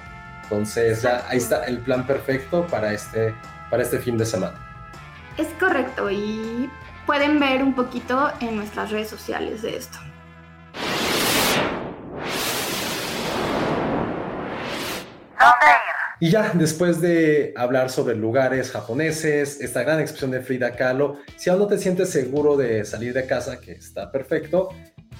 Entonces 0.44 1.02
ya 1.02 1.26
ahí 1.28 1.36
está 1.36 1.64
el 1.64 1.80
plan 1.80 2.06
perfecto 2.06 2.66
para 2.66 2.94
este, 2.94 3.34
para 3.68 3.82
este 3.82 3.98
fin 3.98 4.16
de 4.16 4.24
semana. 4.24 4.54
Es 5.36 5.48
correcto 5.60 6.10
y 6.10 6.70
pueden 7.04 7.38
ver 7.38 7.62
un 7.62 7.74
poquito 7.74 8.30
en 8.40 8.56
nuestras 8.56 8.90
redes 8.90 9.10
sociales 9.10 9.60
de 9.60 9.76
esto. 9.76 9.98
Y 16.24 16.30
ya, 16.30 16.52
después 16.54 17.02
de 17.02 17.52
hablar 17.54 17.90
sobre 17.90 18.14
lugares 18.14 18.70
japoneses, 18.70 19.60
esta 19.60 19.82
gran 19.82 20.00
expresión 20.00 20.30
de 20.30 20.40
Frida 20.40 20.74
Kahlo, 20.74 21.18
si 21.36 21.50
aún 21.50 21.58
no 21.58 21.66
te 21.66 21.76
sientes 21.76 22.08
seguro 22.08 22.56
de 22.56 22.86
salir 22.86 23.12
de 23.12 23.26
casa, 23.26 23.60
que 23.60 23.72
está 23.72 24.10
perfecto, 24.10 24.70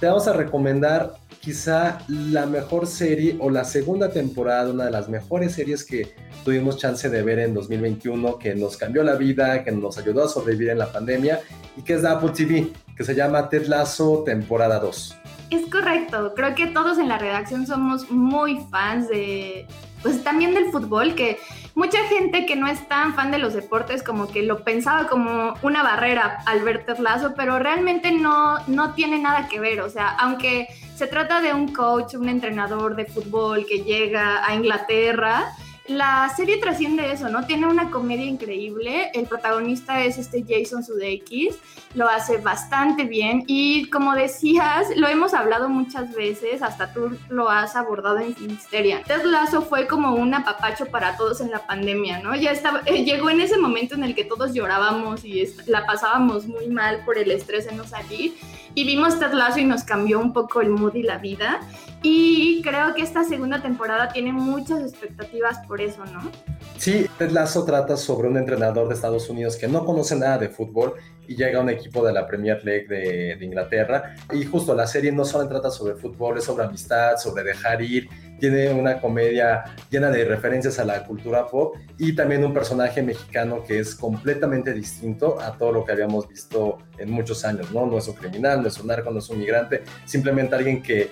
te 0.01 0.07
vamos 0.07 0.27
a 0.29 0.33
recomendar 0.33 1.13
quizá 1.41 1.99
la 2.09 2.47
mejor 2.47 2.87
serie 2.87 3.37
o 3.39 3.51
la 3.51 3.65
segunda 3.65 4.13
temporada, 4.13 4.71
una 4.71 4.87
de 4.87 4.93
las 4.93 5.11
mejores 5.11 5.53
series 5.53 5.85
que 5.85 6.15
tuvimos 6.43 6.79
chance 6.79 7.11
de 7.11 7.23
ver 7.23 7.39
en 7.41 7.53
2021, 7.53 8.39
que 8.39 8.55
nos 8.55 8.79
cambió 8.79 9.05
la 9.05 9.17
vida, 9.17 9.63
que 9.63 9.73
nos 9.73 9.99
ayudó 9.99 10.25
a 10.25 10.29
sobrevivir 10.29 10.71
en 10.71 10.79
la 10.79 10.91
pandemia 10.91 11.41
y 11.77 11.83
que 11.83 11.93
es 11.93 12.01
de 12.01 12.09
Apple 12.09 12.31
TV, 12.35 12.73
que 12.97 13.05
se 13.05 13.15
llama 13.15 13.51
Ted 13.51 13.67
Lasso 13.67 14.23
temporada 14.25 14.79
2. 14.79 15.19
Es 15.51 15.71
correcto, 15.71 16.33
creo 16.35 16.55
que 16.55 16.69
todos 16.69 16.97
en 16.97 17.09
la 17.09 17.19
redacción 17.19 17.67
somos 17.67 18.11
muy 18.11 18.59
fans 18.71 19.07
de, 19.11 19.67
pues 20.05 20.23
también 20.23 20.53
del 20.53 20.71
fútbol, 20.71 21.15
que 21.15 21.41
mucha 21.75 21.99
gente 22.05 22.45
que 22.45 22.57
no 22.57 22.69
es 22.69 22.87
tan 22.89 23.15
fan 23.15 23.31
de 23.31 23.39
los 23.39 23.55
deportes 23.55 24.03
como 24.03 24.31
que 24.31 24.43
lo 24.43 24.63
pensaba 24.63 25.09
como 25.09 25.55
una 25.63 25.83
barrera 25.83 26.41
al 26.45 26.61
ver 26.61 26.85
Lasso, 27.01 27.33
pero 27.35 27.59
realmente 27.59 28.13
no, 28.13 28.59
no 28.67 28.93
tiene 28.93 29.19
nada 29.19 29.49
que 29.49 29.59
ver, 29.61 29.81
o 29.81 29.89
sea, 29.89 30.11
aunque 30.11 30.69
se 30.95 31.07
trata 31.07 31.41
de 31.41 31.55
un 31.55 31.73
coach, 31.73 32.15
un 32.17 32.29
entrenador 32.29 32.97
de 32.97 33.07
fútbol 33.07 33.65
que 33.67 33.79
llega 33.79 34.47
a 34.47 34.55
Inglaterra, 34.55 35.55
la 35.87 36.33
serie 36.35 36.57
trasciende 36.57 37.13
eso, 37.13 37.29
¿no? 37.29 37.47
Tiene 37.47 37.67
una 37.67 37.91
comedia 37.91 38.25
increíble. 38.25 39.11
El 39.13 39.27
protagonista 39.27 40.03
es 40.03 40.17
este 40.17 40.43
Jason 40.49 40.83
Sudeikis. 40.83 41.59
Lo 41.95 42.09
hace 42.09 42.39
bastante 42.39 43.05
bien. 43.05 43.45
Y 43.47 43.91
como 43.91 44.15
decías, 44.15 44.89
lo 44.97 45.09
hemos 45.09 45.35
hablado 45.35 45.69
muchas 45.69 46.15
veces, 46.15 46.63
hasta 46.63 46.93
tú 46.93 47.19
lo 47.29 47.51
has 47.51 47.77
abordado 47.77 48.19
en 48.19 48.35
Finisteria. 48.35 49.03
Ted 49.03 49.25
Lasso 49.25 49.61
fue 49.61 49.87
como 49.87 50.15
un 50.15 50.33
apapacho 50.33 50.87
para 50.87 51.19
todos 51.19 51.43
en 51.43 51.51
la 51.51 51.67
pandemia, 51.67 52.21
¿no? 52.21 52.35
Ya 52.35 52.53
estaba, 52.53 52.81
eh, 52.87 53.05
llegó 53.05 53.29
en 53.29 53.43
ese 53.43 53.59
momento 53.59 53.95
en 53.95 54.05
el 54.05 54.15
que 54.15 54.25
todos 54.25 54.55
llorábamos 54.55 55.25
y 55.25 55.45
la 55.67 55.85
pasábamos 55.85 56.47
muy 56.47 56.69
mal 56.69 57.05
por 57.05 57.19
el 57.19 57.31
estrés 57.31 57.67
de 57.67 57.73
no 57.73 57.85
salir. 57.85 58.35
Y 58.75 58.85
vimos 58.85 59.19
Ted 59.21 59.33
Lasso 59.33 59.61
y 59.61 59.65
nos 59.65 59.85
cambió 59.85 60.19
un 60.19 60.33
poco 60.33 60.61
el 60.61 60.71
mood 60.71 60.95
y 60.95 61.03
la 61.03 61.19
vida. 61.19 61.61
Y 62.03 62.61
creo 62.63 62.95
que 62.95 63.03
esta 63.03 63.25
segunda 63.25 63.63
temporada 63.63 64.09
tiene 64.09 64.33
muchas 64.33 64.81
expectativas 64.83 65.65
por 65.67 65.81
eso, 65.81 66.05
¿no? 66.07 66.31
Sí, 66.77 67.07
Ted 67.17 67.31
Lasso 67.31 67.65
trata 67.65 67.97
sobre 67.97 68.29
un 68.29 68.37
entrenador 68.37 68.89
de 68.89 68.95
Estados 68.95 69.31
Unidos 69.31 69.57
que 69.57 69.69
no 69.69 69.85
conoce 69.85 70.17
nada 70.17 70.39
de 70.39 70.49
fútbol 70.49 70.95
y 71.27 71.37
llega 71.37 71.61
a 71.61 71.63
un 71.63 71.71
equipo 71.71 72.05
de 72.05 72.13
la 72.13 72.27
Premier 72.27 72.63
League 72.65 72.87
de, 72.89 73.37
de, 73.37 73.45
Inglaterra. 73.45 74.17
Y 74.33 74.45
justo 74.45 74.75
la 74.75 74.87
serie 74.87 75.13
no 75.13 75.25
solo 75.25 75.49
trata 75.49 75.71
sobre 75.71 75.95
fútbol, 75.95 76.39
es 76.39 76.45
sobre 76.45 76.65
amistad, 76.65 77.17
sobre 77.17 77.45
dejar 77.45 77.81
ir. 77.81 78.09
Tiene 78.41 78.73
una 78.73 79.01
comedia 79.01 79.65
llena 79.91 80.11
de 80.11 80.25
referencias 80.25 80.79
a 80.79 80.85
la 80.85 81.05
cultura 81.05 81.47
pop 81.47 81.77
y 81.99 82.15
también 82.15 82.45
un 82.45 82.53
personaje 82.53 83.03
mexicano 83.03 83.63
que 83.65 83.79
es 83.79 83.95
completamente 83.95 84.73
distinto 84.73 85.41
a 85.41 85.57
todo 85.57 85.73
lo 85.73 85.85
que 85.85 85.93
habíamos 85.93 86.29
visto 86.29 86.79
en 86.99 87.11
muchos 87.11 87.45
años, 87.45 87.71
¿no? 87.73 87.87
No 87.87 87.99
es 87.99 88.09
un 88.09 88.15
criminal, 88.15 88.63
no 88.63 88.69
es 88.69 88.79
un 88.79 88.89
narco, 88.89 89.11
no 89.11 89.19
es 89.19 89.29
un 89.31 89.39
migrante, 89.39 89.83
simplemente 90.05 90.55
alguien 90.55 90.83
que 90.83 91.11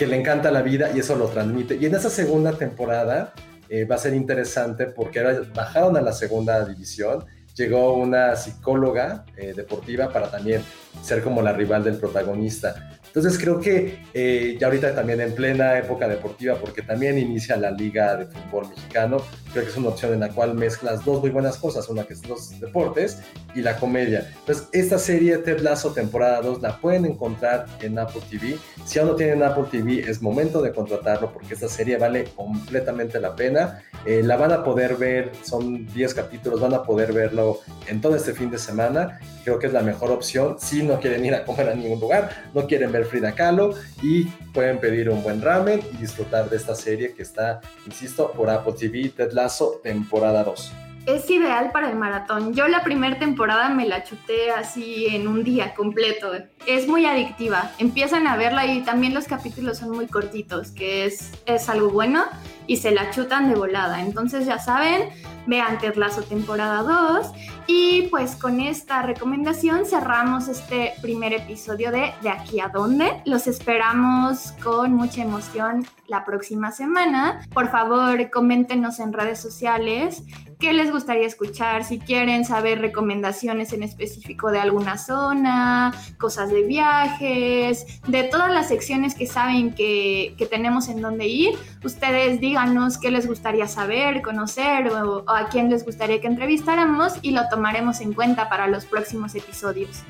que 0.00 0.06
le 0.06 0.16
encanta 0.16 0.50
la 0.50 0.62
vida 0.62 0.90
y 0.94 1.00
eso 1.00 1.14
lo 1.14 1.26
transmite. 1.28 1.76
Y 1.78 1.84
en 1.84 1.94
esa 1.94 2.08
segunda 2.08 2.52
temporada 2.54 3.34
eh, 3.68 3.84
va 3.84 3.96
a 3.96 3.98
ser 3.98 4.14
interesante 4.14 4.86
porque 4.86 5.22
bajaron 5.54 5.94
a 5.94 6.00
la 6.00 6.14
segunda 6.14 6.64
división, 6.64 7.26
llegó 7.54 7.92
una 7.92 8.34
psicóloga 8.34 9.26
eh, 9.36 9.52
deportiva 9.54 10.10
para 10.10 10.30
también 10.30 10.62
ser 11.02 11.22
como 11.22 11.42
la 11.42 11.52
rival 11.52 11.84
del 11.84 11.98
protagonista. 11.98 12.98
Entonces 13.10 13.38
creo 13.38 13.60
que 13.60 13.98
eh, 14.14 14.56
ya 14.58 14.68
ahorita 14.68 14.94
también 14.94 15.20
en 15.20 15.34
plena 15.34 15.76
época 15.78 16.06
deportiva, 16.06 16.54
porque 16.54 16.82
también 16.82 17.18
inicia 17.18 17.56
la 17.56 17.72
liga 17.72 18.16
de 18.16 18.26
fútbol 18.26 18.68
mexicano, 18.68 19.18
creo 19.52 19.64
que 19.64 19.70
es 19.70 19.76
una 19.76 19.88
opción 19.88 20.14
en 20.14 20.20
la 20.20 20.28
cual 20.28 20.54
mezclas 20.54 21.04
dos 21.04 21.20
muy 21.20 21.30
buenas 21.30 21.56
cosas, 21.56 21.88
una 21.88 22.04
que 22.04 22.12
es 22.12 22.28
los 22.28 22.60
deportes 22.60 23.18
y 23.54 23.62
la 23.62 23.76
comedia. 23.76 24.30
Entonces 24.40 24.68
esta 24.72 24.98
serie 24.98 25.38
Ted 25.38 25.60
Lasso 25.60 25.92
temporada 25.92 26.40
2 26.40 26.62
la 26.62 26.76
pueden 26.76 27.04
encontrar 27.04 27.66
en 27.80 27.98
Apple 27.98 28.22
TV. 28.30 28.56
Si 28.84 29.00
aún 29.00 29.08
no 29.08 29.16
tienen 29.16 29.42
Apple 29.42 29.64
TV 29.70 30.08
es 30.08 30.22
momento 30.22 30.62
de 30.62 30.72
contratarlo 30.72 31.32
porque 31.32 31.54
esta 31.54 31.68
serie 31.68 31.96
vale 31.96 32.24
completamente 32.36 33.18
la 33.18 33.34
pena. 33.34 33.82
Eh, 34.06 34.22
la 34.22 34.36
van 34.36 34.52
a 34.52 34.62
poder 34.62 34.96
ver, 34.96 35.32
son 35.42 35.86
10 35.86 36.14
capítulos, 36.14 36.60
van 36.60 36.74
a 36.74 36.82
poder 36.84 37.12
verlo 37.12 37.58
en 37.88 38.00
todo 38.00 38.14
este 38.14 38.32
fin 38.32 38.50
de 38.50 38.58
semana. 38.58 39.20
Creo 39.44 39.58
que 39.58 39.66
es 39.66 39.72
la 39.72 39.82
mejor 39.82 40.10
opción 40.10 40.56
si 40.58 40.82
no 40.82 41.00
quieren 41.00 41.24
ir 41.24 41.34
a 41.34 41.44
comer 41.44 41.68
a 41.68 41.74
ningún 41.74 42.00
lugar, 42.00 42.30
no 42.54 42.66
quieren 42.66 42.92
ver 42.92 43.04
Frida 43.04 43.34
Kahlo 43.34 43.74
y 44.02 44.24
pueden 44.52 44.78
pedir 44.78 45.10
un 45.10 45.22
buen 45.22 45.40
ramen 45.40 45.80
y 45.92 45.96
disfrutar 45.96 46.50
de 46.50 46.56
esta 46.56 46.74
serie 46.74 47.14
que 47.14 47.22
está, 47.22 47.60
insisto, 47.86 48.32
por 48.32 48.50
Apple 48.50 48.74
TV, 48.78 49.10
Ted 49.10 49.32
Lasso, 49.32 49.80
temporada 49.82 50.44
2 50.44 50.72
es 51.06 51.28
ideal 51.30 51.70
para 51.72 51.90
el 51.90 51.96
maratón. 51.96 52.54
Yo 52.54 52.68
la 52.68 52.82
primera 52.82 53.18
temporada 53.18 53.68
me 53.70 53.86
la 53.86 54.04
chuté 54.04 54.50
así 54.50 55.06
en 55.06 55.28
un 55.28 55.44
día 55.44 55.74
completo. 55.74 56.32
Es 56.66 56.86
muy 56.86 57.06
adictiva. 57.06 57.72
Empiezan 57.78 58.26
a 58.26 58.36
verla 58.36 58.66
y 58.66 58.82
también 58.82 59.14
los 59.14 59.26
capítulos 59.26 59.78
son 59.78 59.90
muy 59.90 60.06
cortitos, 60.06 60.70
que 60.70 61.06
es, 61.06 61.32
es 61.46 61.68
algo 61.68 61.90
bueno 61.90 62.24
y 62.70 62.76
se 62.76 62.92
la 62.92 63.10
chutan 63.10 63.48
de 63.48 63.56
volada. 63.56 64.00
Entonces 64.00 64.46
ya 64.46 64.60
saben, 64.60 65.08
vean 65.44 65.78
Ted 65.78 65.96
Lasso 65.96 66.22
temporada 66.22 66.84
2 66.84 67.32
y 67.66 68.02
pues 68.12 68.36
con 68.36 68.60
esta 68.60 69.02
recomendación 69.02 69.86
cerramos 69.86 70.46
este 70.46 70.92
primer 71.02 71.32
episodio 71.32 71.90
de 71.90 72.14
De 72.22 72.30
aquí 72.30 72.60
a 72.60 72.68
dónde. 72.68 73.22
Los 73.26 73.48
esperamos 73.48 74.52
con 74.62 74.94
mucha 74.94 75.22
emoción 75.22 75.84
la 76.06 76.24
próxima 76.24 76.70
semana. 76.70 77.40
Por 77.52 77.72
favor, 77.72 78.30
coméntenos 78.30 79.00
en 79.00 79.14
redes 79.14 79.40
sociales 79.40 80.22
qué 80.60 80.72
les 80.72 80.92
gustaría 80.92 81.26
escuchar, 81.26 81.82
si 81.82 81.98
quieren 81.98 82.44
saber 82.44 82.80
recomendaciones 82.80 83.72
en 83.72 83.82
específico 83.82 84.52
de 84.52 84.60
alguna 84.60 84.98
zona, 84.98 85.92
cosas 86.18 86.50
de 86.50 86.62
viajes, 86.62 87.86
de 88.06 88.22
todas 88.24 88.52
las 88.52 88.68
secciones 88.68 89.14
que 89.14 89.26
saben 89.26 89.74
que, 89.74 90.34
que 90.38 90.46
tenemos 90.46 90.88
en 90.88 91.00
dónde 91.00 91.26
ir. 91.26 91.58
Ustedes 91.82 92.40
díganos 92.40 92.98
qué 92.98 93.10
les 93.10 93.26
gustaría 93.26 93.66
saber, 93.66 94.22
conocer 94.22 94.88
o, 94.88 95.24
o 95.26 95.30
a 95.30 95.48
quién 95.48 95.70
les 95.70 95.84
gustaría 95.84 96.20
que 96.20 96.28
entrevistáramos 96.28 97.14
y 97.22 97.32
lo 97.32 97.48
tomaremos 97.48 98.00
en 98.00 98.12
cuenta 98.12 98.48
para 98.48 98.68
los 98.68 98.84
próximos 98.84 99.34
episodios. 99.34 100.04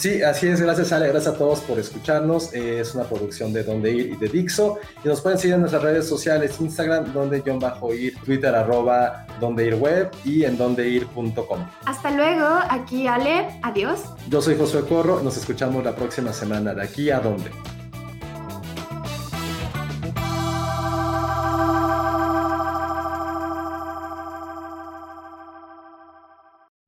Sí, 0.00 0.22
así 0.22 0.48
es. 0.48 0.62
Gracias, 0.62 0.92
Ale. 0.92 1.08
Gracias 1.08 1.34
a 1.34 1.36
todos 1.36 1.60
por 1.60 1.78
escucharnos. 1.78 2.54
Eh, 2.54 2.80
es 2.80 2.94
una 2.94 3.04
producción 3.04 3.52
de 3.52 3.62
Donde 3.62 3.92
Ir 3.92 4.12
y 4.12 4.16
de 4.16 4.28
Dixo. 4.28 4.78
Y 5.04 5.08
nos 5.08 5.20
pueden 5.20 5.38
seguir 5.38 5.56
en 5.56 5.60
nuestras 5.60 5.82
redes 5.82 6.08
sociales: 6.08 6.58
Instagram, 6.58 7.12
donde 7.12 7.42
John 7.44 7.58
bajo 7.58 7.92
ir, 7.92 8.16
Twitter, 8.24 8.54
arroba 8.54 9.26
donde 9.40 9.66
ir 9.66 9.74
web 9.74 10.10
y 10.24 10.44
en 10.44 10.56
dondeir.com. 10.56 11.66
Hasta 11.84 12.10
luego. 12.12 12.46
Aquí, 12.70 13.06
Ale. 13.06 13.60
Adiós. 13.62 14.00
Yo 14.30 14.40
soy 14.40 14.56
Josué 14.56 14.86
Corro. 14.88 15.20
Nos 15.20 15.36
escuchamos 15.36 15.84
la 15.84 15.94
próxima 15.94 16.32
semana. 16.32 16.72
De 16.72 16.82
aquí 16.82 17.10
a 17.10 17.20
donde. 17.20 17.50